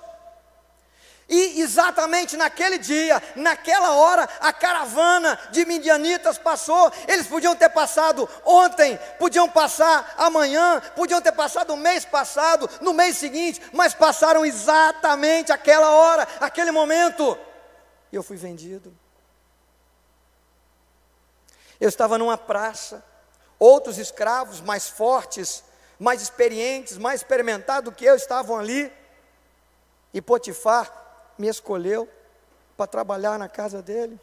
e 1.28 1.60
exatamente 1.62 2.36
naquele 2.36 2.76
dia, 2.76 3.22
naquela 3.34 3.92
hora, 3.92 4.28
a 4.40 4.52
caravana 4.52 5.38
de 5.50 5.64
midianitas 5.64 6.36
passou. 6.36 6.92
Eles 7.08 7.26
podiam 7.26 7.56
ter 7.56 7.70
passado 7.70 8.28
ontem, 8.44 8.98
podiam 9.18 9.48
passar 9.48 10.14
amanhã, 10.18 10.80
podiam 10.94 11.22
ter 11.22 11.32
passado 11.32 11.72
o 11.72 11.76
mês 11.76 12.04
passado, 12.04 12.68
no 12.80 12.92
mês 12.92 13.16
seguinte, 13.16 13.60
mas 13.72 13.94
passaram 13.94 14.44
exatamente 14.44 15.50
aquela 15.50 15.90
hora, 15.90 16.28
aquele 16.40 16.70
momento. 16.70 17.38
E 18.12 18.16
eu 18.16 18.22
fui 18.22 18.36
vendido. 18.36 18.94
Eu 21.80 21.88
estava 21.88 22.18
numa 22.18 22.36
praça, 22.36 23.02
outros 23.58 23.96
escravos 23.98 24.60
mais 24.60 24.88
fortes, 24.88 25.64
mais 25.98 26.20
experientes, 26.20 26.98
mais 26.98 27.20
experimentados 27.20 27.90
do 27.90 27.96
que 27.96 28.04
eu 28.04 28.14
estavam 28.14 28.58
ali. 28.58 28.92
E 30.12 30.20
Potifar 30.20 31.03
me 31.38 31.48
escolheu 31.48 32.08
para 32.76 32.86
trabalhar 32.86 33.38
na 33.38 33.48
casa 33.48 33.82
dele. 33.82 34.18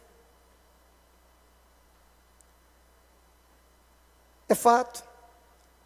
É 4.48 4.54
fato. 4.54 5.02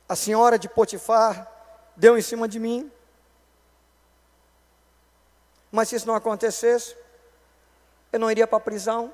A 0.09 0.17
senhora 0.17 0.59
de 0.59 0.69
Potifar 0.69 1.51
deu 1.97 2.17
em 2.19 2.23
cima 2.23 2.49
de 2.49 2.59
mim. 2.59 2.91
Mas 5.71 5.89
se 5.89 5.97
isso 5.97 6.07
não 6.07 6.15
acontecesse, 6.15 6.97
eu 8.13 8.19
não 8.19 8.31
iria 8.31 8.47
para 8.47 8.59
a 8.59 8.61
prisão. 8.61 9.13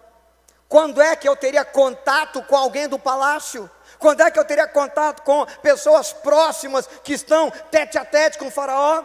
Quando 0.69 1.03
é 1.03 1.15
que 1.15 1.29
eu 1.29 1.37
teria 1.37 1.65
contato 1.65 2.43
com 2.45 2.57
alguém 2.57 2.89
do 2.89 2.99
palácio? 2.99 3.71
Quando 3.99 4.23
é 4.23 4.31
que 4.31 4.39
eu 4.39 4.45
teria 4.45 4.67
contato 4.67 5.23
com 5.23 5.45
pessoas 5.61 6.13
próximas 6.13 6.87
que 6.87 7.13
estão 7.13 7.51
tete 7.71 7.99
a 7.99 8.05
tete 8.05 8.39
com 8.39 8.47
o 8.47 8.51
faraó? 8.51 9.05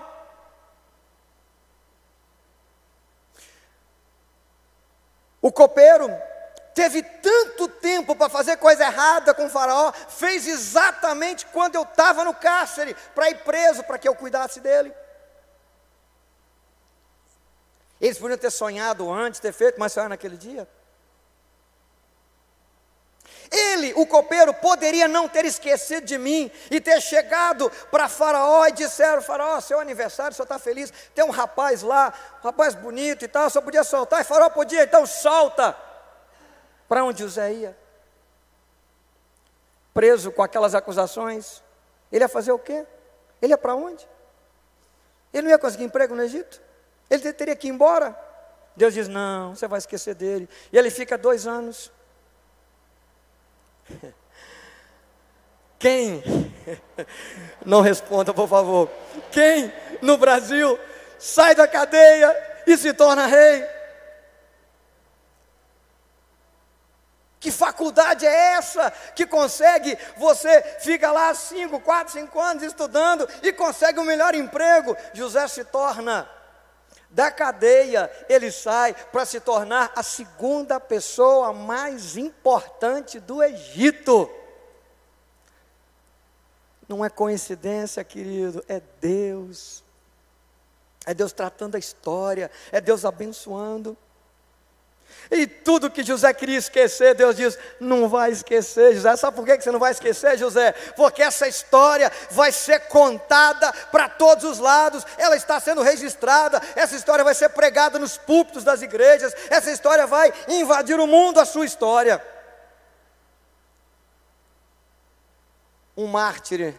O 5.48 5.52
copeiro 5.52 6.10
teve 6.76 7.02
tanto 7.02 7.70
tempo 7.70 8.14
para 8.18 8.28
fazer 8.28 8.58
coisa 8.58 8.84
errada 8.84 9.34
com 9.34 9.46
o 9.46 9.50
faraó, 9.50 9.94
fez 9.94 10.46
exatamente 10.46 11.46
quando 11.46 11.76
eu 11.76 11.84
estava 11.84 12.26
no 12.26 12.34
cárcere, 12.34 12.94
para 13.16 13.30
ir 13.30 13.46
preso, 13.46 13.82
para 13.86 13.98
que 13.98 14.10
eu 14.10 14.14
cuidasse 14.14 14.60
dele. 14.60 14.94
Eles 18.02 18.20
podiam 18.20 18.38
ter 18.38 18.52
sonhado 18.52 19.10
antes, 19.10 19.40
ter 19.40 19.54
feito, 19.54 19.80
mas 19.80 19.94
sonharam 19.94 20.10
naquele 20.10 20.36
dia. 20.36 20.68
Ele, 23.52 23.94
o 23.96 24.06
copeiro, 24.06 24.54
poderia 24.54 25.08
não 25.08 25.28
ter 25.28 25.46
esquecido 25.46 26.06
de 26.06 26.18
mim 26.18 26.52
e 26.70 26.82
ter 26.82 27.02
chegado 27.02 27.70
para 27.90 28.10
Faraó 28.10 28.66
e 28.68 28.72
disseram: 28.72 29.22
Faraó, 29.22 29.60
seu 29.62 29.80
aniversário, 29.80 30.32
o 30.32 30.36
senhor 30.36 30.46
está 30.46 30.60
feliz? 30.60 30.92
Tem 31.16 31.24
um 31.24 31.30
rapaz 31.30 31.82
lá, 31.82 32.14
um 32.42 32.48
rapaz 32.48 32.76
bonito 32.76 33.24
e 33.24 33.28
tal, 33.28 33.50
só 33.50 33.62
podia 33.62 33.84
soltar. 33.84 34.22
E 34.22 34.24
Faraó 34.24 34.50
podia, 34.50 34.84
então 34.84 35.06
solta. 35.06 35.76
Para 36.88 37.04
onde 37.04 37.22
José 37.22 37.54
ia? 37.54 37.78
Preso 39.94 40.32
com 40.32 40.44
aquelas 40.44 40.76
acusações, 40.76 41.64
ele 42.12 42.24
ia 42.24 42.30
fazer 42.30 42.52
o 42.52 42.60
quê? 42.60 42.86
Ele 43.42 43.54
ia 43.54 43.58
para 43.58 43.76
onde? 43.76 44.08
Ele 45.34 45.44
não 45.44 45.52
ia 45.52 45.58
conseguir 45.58 45.84
emprego 45.84 46.16
no 46.16 46.24
Egito? 46.24 46.62
Ele 47.10 47.34
teria 47.34 47.56
que 47.56 47.68
ir 47.68 47.72
embora? 47.72 48.18
Deus 48.76 48.94
diz: 48.94 49.08
Não, 49.08 49.56
você 49.56 49.68
vai 49.68 49.80
esquecer 49.80 50.16
dele. 50.16 50.50
E 50.72 50.78
ele 50.78 50.90
fica 50.90 51.18
dois 51.18 51.48
anos 51.48 51.92
Quem 55.80 56.24
Não 57.66 57.82
responda, 57.82 58.34
por 58.34 58.48
favor. 58.48 58.90
Quem 59.32 59.72
no 60.02 60.18
Brasil 60.18 60.80
sai 61.20 61.56
da 61.56 61.68
cadeia 61.68 62.36
e 62.66 62.78
se 62.78 62.94
torna 62.94 63.26
rei? 63.26 63.66
Que 67.40 67.52
faculdade 67.52 68.26
é 68.26 68.54
essa 68.54 68.92
que 69.16 69.26
consegue, 69.26 69.98
você 70.18 70.62
fica 70.80 71.12
lá 71.12 71.34
5, 71.34 71.80
4, 71.80 72.14
5 72.14 72.40
anos 72.42 72.64
estudando 72.64 73.30
e 73.44 73.54
consegue 73.54 74.00
o 74.00 74.02
um 74.02 74.06
melhor 74.06 74.34
emprego? 74.34 74.98
José 75.14 75.48
se 75.48 75.64
torna 75.64 76.28
da 77.10 77.32
cadeia, 77.32 78.12
ele 78.28 78.52
sai 78.52 78.94
para 78.94 79.26
se 79.26 79.40
tornar 79.40 79.92
a 79.96 80.04
segunda 80.04 80.80
pessoa 80.80 81.54
mais 81.54 82.18
importante 82.18 83.20
do 83.20 83.42
Egito. 83.42 84.30
Não 86.88 87.04
é 87.04 87.10
coincidência, 87.10 88.04
querido, 88.04 88.64
é 88.68 88.82
Deus. 89.02 89.84
É 91.06 91.14
Deus 91.14 91.32
tratando 91.32 91.76
a 91.76 91.80
história, 91.80 92.52
é 92.72 92.82
Deus 92.82 93.06
abençoando. 93.06 93.98
E 95.30 95.46
tudo 95.46 95.92
que 95.92 96.04
José 96.04 96.34
queria 96.34 96.58
esquecer, 96.58 97.14
Deus 97.14 97.36
diz: 97.36 97.58
não 97.80 98.08
vai 98.08 98.32
esquecer, 98.32 98.96
José. 98.96 99.16
Sabe 99.18 99.36
por 99.36 99.46
que 99.46 99.60
você 99.60 99.72
não 99.72 99.80
vai 99.80 99.92
esquecer, 99.92 100.38
José? 100.38 100.72
Porque 100.96 101.22
essa 101.22 101.48
história 101.48 102.12
vai 102.32 102.52
ser 102.52 102.82
contada 102.88 103.72
para 103.92 104.08
todos 104.08 104.46
os 104.46 104.60
lados, 104.60 105.06
ela 105.18 105.36
está 105.36 105.60
sendo 105.60 105.82
registrada, 105.82 106.62
essa 106.76 106.96
história 106.96 107.24
vai 107.24 107.36
ser 107.36 107.50
pregada 107.50 108.00
nos 108.00 108.18
púlpitos 108.18 108.64
das 108.64 108.82
igrejas, 108.82 109.36
essa 109.50 109.72
história 109.72 110.08
vai 110.08 110.34
invadir 110.48 111.00
o 111.00 111.08
mundo, 111.08 111.40
a 111.40 111.46
sua 111.46 111.66
história. 111.66 112.24
Um 115.96 116.08
mártir, 116.08 116.76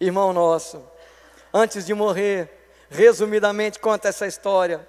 irmão 0.00 0.32
nosso, 0.32 0.84
antes 1.54 1.86
de 1.86 1.94
morrer, 1.94 2.50
resumidamente 2.90 3.78
conta 3.78 4.08
essa 4.08 4.26
história, 4.26 4.86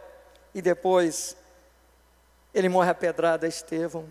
e 0.54 0.62
depois 0.62 1.37
ele 2.58 2.70
morre 2.70 2.90
a 2.90 2.96
pedrada 2.96 3.48
Estevão. 3.48 4.10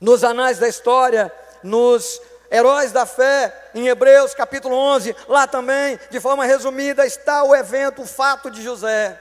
Nos 0.00 0.24
anais 0.24 0.58
da 0.58 0.66
história, 0.66 1.32
nos 1.62 2.20
heróis 2.50 2.90
da 2.90 3.06
fé, 3.06 3.70
em 3.74 3.86
Hebreus 3.86 4.34
capítulo 4.34 4.74
11, 4.74 5.14
lá 5.28 5.46
também, 5.46 5.98
de 6.10 6.18
forma 6.18 6.44
resumida, 6.44 7.06
está 7.06 7.44
o 7.44 7.54
evento, 7.54 8.02
o 8.02 8.06
fato 8.06 8.50
de 8.50 8.60
José. 8.60 9.20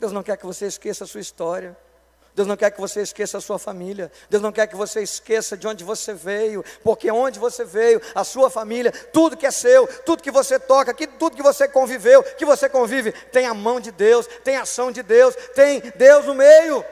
Deus 0.00 0.10
não 0.10 0.24
quer 0.24 0.36
que 0.36 0.46
você 0.46 0.66
esqueça 0.66 1.04
a 1.04 1.06
sua 1.06 1.20
história. 1.20 1.76
Deus 2.34 2.48
não 2.48 2.56
quer 2.56 2.70
que 2.70 2.80
você 2.80 3.02
esqueça 3.02 3.38
a 3.38 3.40
sua 3.40 3.58
família. 3.58 4.10
Deus 4.30 4.42
não 4.42 4.50
quer 4.50 4.66
que 4.66 4.74
você 4.74 5.02
esqueça 5.02 5.56
de 5.56 5.66
onde 5.66 5.84
você 5.84 6.14
veio, 6.14 6.64
porque 6.82 7.10
onde 7.10 7.38
você 7.38 7.64
veio, 7.64 8.00
a 8.14 8.24
sua 8.24 8.48
família, 8.48 8.90
tudo 8.90 9.36
que 9.36 9.46
é 9.46 9.50
seu, 9.50 9.86
tudo 10.04 10.22
que 10.22 10.30
você 10.30 10.58
toca, 10.58 10.94
que, 10.94 11.06
tudo 11.06 11.36
que 11.36 11.42
você 11.42 11.68
conviveu, 11.68 12.22
que 12.22 12.44
você 12.44 12.68
convive, 12.68 13.12
tem 13.12 13.46
a 13.46 13.52
mão 13.52 13.78
de 13.78 13.90
Deus, 13.90 14.26
tem 14.42 14.56
a 14.56 14.62
ação 14.62 14.90
de 14.90 15.02
Deus, 15.02 15.36
tem 15.54 15.80
Deus 15.96 16.24
no 16.24 16.34
meio. 16.34 16.82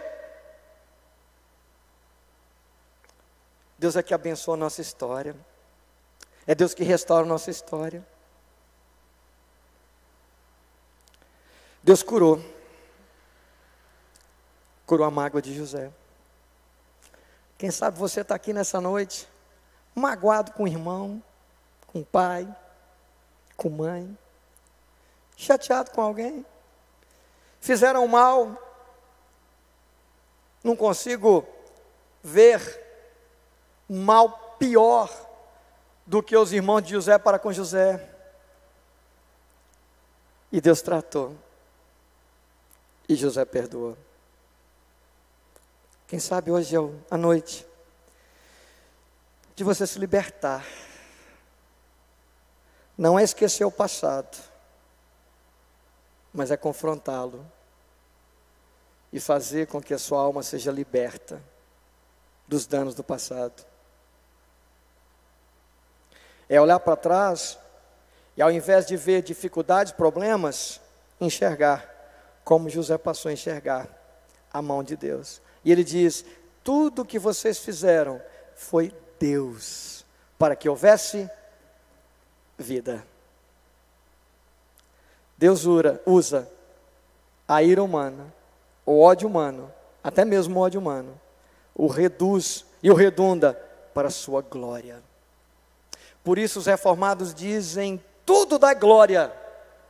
Deus 3.79 3.97
é 3.97 4.03
que 4.03 4.13
abençoa 4.13 4.55
a 4.55 4.59
nossa 4.59 4.83
história. 4.83 5.35
É 6.47 6.55
Deus 6.55 6.75
que 6.75 6.85
restaura 6.85 7.25
a 7.25 7.29
nossa 7.29 7.51
história. 7.51 8.07
Deus 11.83 12.03
curou 12.03 12.60
curou 14.91 15.07
a 15.07 15.11
mágoa 15.11 15.41
de 15.41 15.55
José. 15.55 15.89
Quem 17.57 17.71
sabe 17.71 17.97
você 17.97 18.23
está 18.23 18.35
aqui 18.35 18.53
nessa 18.53 18.81
noite, 18.81 19.29
magoado 19.95 20.51
com 20.51 20.65
o 20.65 20.67
irmão, 20.67 21.23
com 21.87 22.01
o 22.01 22.05
pai, 22.05 22.53
com 23.57 23.71
mãe, 23.71 24.19
chateado 25.37 25.93
com 25.93 26.03
alguém, 26.03 26.45
fizeram 27.61 28.05
mal, 28.09 28.61
não 30.65 30.75
consigo 30.75 31.47
ver 32.21 32.61
mal 33.89 34.57
pior 34.59 35.09
do 36.05 36.21
que 36.21 36.37
os 36.37 36.53
irmãos 36.53 36.81
de 36.81 36.91
José 36.91 37.17
para 37.17 37.39
com 37.39 37.53
José. 37.53 38.13
E 40.51 40.61
Deus 40.61 40.83
tratou. 40.83 41.37
E 43.09 43.15
José 43.15 43.45
perdoou. 43.45 43.97
Quem 46.11 46.19
sabe 46.19 46.51
hoje 46.51 46.75
é 46.75 46.79
a 47.09 47.17
noite 47.17 47.65
de 49.55 49.63
você 49.63 49.87
se 49.87 49.97
libertar. 49.97 50.67
Não 52.99 53.17
é 53.17 53.23
esquecer 53.23 53.65
o 53.65 53.71
passado, 53.71 54.37
mas 56.35 56.51
é 56.51 56.57
confrontá-lo 56.57 57.47
e 59.13 59.21
fazer 59.21 59.69
com 59.69 59.81
que 59.81 59.95
a 59.95 59.99
sua 60.01 60.21
alma 60.21 60.43
seja 60.43 60.73
liberta 60.73 61.41
dos 62.49 62.67
danos 62.67 62.97
do 62.97 63.05
passado. 63.05 63.65
É 66.49 66.61
olhar 66.61 66.81
para 66.81 66.97
trás 66.97 67.57
e, 68.37 68.43
ao 68.43 68.51
invés 68.51 68.85
de 68.85 68.97
ver 68.97 69.23
dificuldades, 69.23 69.93
problemas, 69.93 70.81
enxergar 71.21 71.89
como 72.43 72.69
José 72.69 72.99
passou 72.99 73.29
a 73.29 73.33
enxergar 73.33 73.89
a 74.53 74.61
mão 74.61 74.83
de 74.83 74.97
Deus. 74.97 75.41
E 75.65 75.73
ele 75.73 75.85
diz: 75.85 76.25
tudo 76.63 77.05
que 77.05 77.19
vocês 77.19 77.59
fizeram 77.59 78.21
foi 78.55 78.95
Deus, 79.19 80.05
para 80.39 80.55
que 80.57 80.69
houvesse 80.69 81.29
vida. 82.59 83.05
Deus 85.37 85.65
usa 86.05 86.51
a 87.49 87.63
ira 87.63 87.83
humana, 87.83 88.33
o 88.85 89.01
ódio 89.01 89.27
humano, 89.27 89.73
até 90.05 90.25
mesmo 90.25 90.59
o 90.59 90.63
ódio 90.63 90.81
humano, 90.81 91.19
o 91.75 91.87
reduz 91.87 92.65
e 92.83 92.91
o 92.91 92.95
redunda 92.95 93.55
para 93.95 94.09
a 94.09 94.11
sua 94.11 94.43
glória. 94.43 95.03
Por 96.23 96.39
isso 96.39 96.59
os 96.59 96.67
reformados 96.67 97.35
dizem: 97.35 98.03
tudo 98.27 98.59
dá 98.59 98.75
glória 98.75 99.33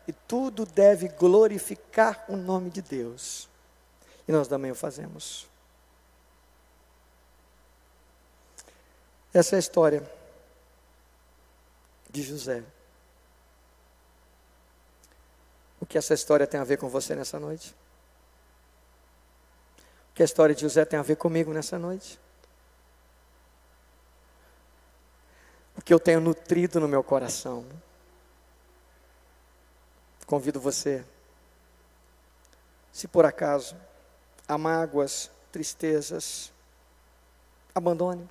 e 0.07 0.13
tudo 0.13 0.65
deve 0.65 1.09
glorificar 1.09 2.25
o 2.29 2.37
nome 2.37 2.71
de 2.71 2.81
Deus. 2.81 3.49
E 4.27 4.33
nós 4.33 4.47
também 4.47 4.71
o 4.71 4.77
fazemos. 4.77 5.50
Essa 9.33 9.55
é 9.55 9.59
a 9.59 9.61
história 9.61 10.11
de 12.11 12.23
José. 12.23 12.65
O 15.81 15.87
que 15.87 15.97
essa 15.97 16.15
história 16.15 16.47
tem 16.47 16.59
a 16.59 16.65
ver 16.65 16.79
com 16.79 16.89
você 16.89 17.15
nessa 17.15 17.39
noite? 17.39 17.75
O 20.11 20.15
que 20.15 20.23
a 20.23 20.25
história 20.25 20.55
de 20.55 20.63
José 20.63 20.85
tem 20.85 20.99
a 20.99 21.03
ver 21.03 21.17
comigo 21.17 21.53
nessa 21.53 21.79
noite? 21.79 22.19
O 25.77 25.83
que 25.83 25.95
eu 25.95 26.01
tenho 26.01 26.21
nutrido 26.21 26.81
no 26.81 26.89
meu 26.89 27.03
coração? 27.03 27.65
Convido 30.27 30.61
você, 30.61 31.05
se 32.93 33.09
por 33.09 33.25
acaso 33.25 33.77
há 34.47 34.59
mágoas, 34.59 35.31
tristezas, 35.51 36.53
abandone 37.75 38.29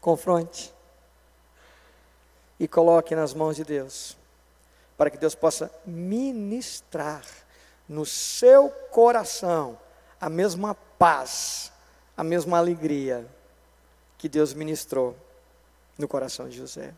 confronte 0.00 0.72
e 2.58 2.68
coloque 2.68 3.14
nas 3.14 3.32
mãos 3.32 3.56
de 3.56 3.64
Deus, 3.64 4.16
para 4.96 5.10
que 5.10 5.16
Deus 5.16 5.34
possa 5.34 5.70
ministrar 5.86 7.24
no 7.88 8.04
seu 8.04 8.68
coração 8.90 9.78
a 10.20 10.28
mesma 10.28 10.74
paz, 10.74 11.72
a 12.16 12.22
mesma 12.22 12.58
alegria 12.58 13.26
que 14.18 14.28
Deus 14.28 14.52
ministrou 14.52 15.16
no 15.96 16.06
coração 16.06 16.48
de 16.48 16.56
José. 16.56 16.92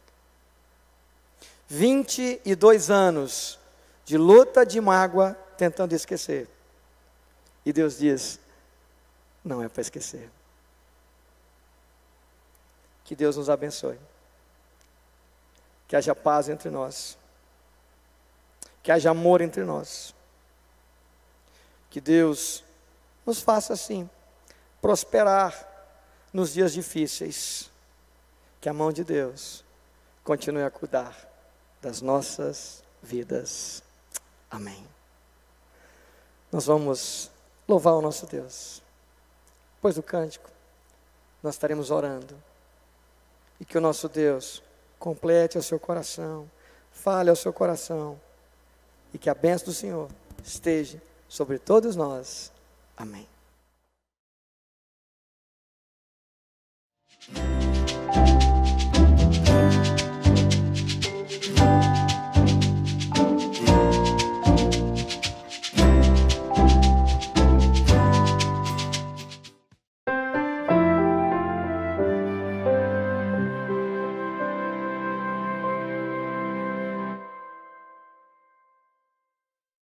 22 1.69 2.91
anos 2.91 3.59
de 4.05 4.19
luta, 4.19 4.67
de 4.67 4.81
mágoa, 4.81 5.35
tentando 5.57 5.95
esquecer. 5.95 6.49
E 7.65 7.73
Deus 7.73 7.99
diz: 7.99 8.41
não 9.45 9.63
é 9.63 9.69
para 9.69 9.81
esquecer. 9.81 10.29
Que 13.13 13.17
Deus 13.17 13.37
nos 13.37 13.51
abençoe. 13.51 14.01
Que 15.87 15.95
haja 15.95 16.15
paz 16.15 16.49
entre 16.49 16.71
nós. 16.71 17.19
Que 18.83 18.91
haja 18.91 19.11
amor 19.11 19.43
entre 19.43 19.65
nós. 19.65 20.15
Que 21.91 22.01
Deus 22.01 22.65
nos 23.27 23.43
faça 23.43 23.75
assim, 23.75 24.09
prosperar 24.81 25.69
nos 26.33 26.55
dias 26.55 26.73
difíceis. 26.73 27.71
Que 28.63 28.71
a 28.71 28.73
mão 28.73 28.91
de 28.91 29.05
Deus 29.05 29.63
continue 30.25 30.63
a 30.63 30.71
cuidar 30.71 31.15
das 31.83 32.01
nossas 32.01 32.83
vidas. 33.03 33.83
Amém. 34.51 34.89
Nós 36.51 36.65
vamos 36.65 37.31
louvar 37.69 37.93
o 37.93 38.01
nosso 38.01 38.25
Deus. 38.25 38.83
Depois 39.75 39.97
do 39.97 40.03
cântico, 40.03 40.49
nós 41.43 41.57
estaremos 41.57 41.91
orando. 41.91 42.52
E 43.63 43.65
que 43.65 43.79
o 43.79 43.81
nosso 43.81 44.09
Deus 44.09 44.61
complete 44.99 45.57
ao 45.57 45.63
seu 45.63 45.79
coração, 45.79 46.51
fale 46.91 47.31
ao 47.31 47.37
seu 47.37 47.53
coração. 47.53 48.21
E 49.15 49.19
que 49.19 49.31
a 49.31 49.35
bênção 49.35 49.67
do 49.67 49.73
Senhor 49.73 50.11
esteja 50.43 51.01
sobre 51.29 51.61
todos 51.61 51.95
nós. 51.95 52.51
Amém. 52.97 53.32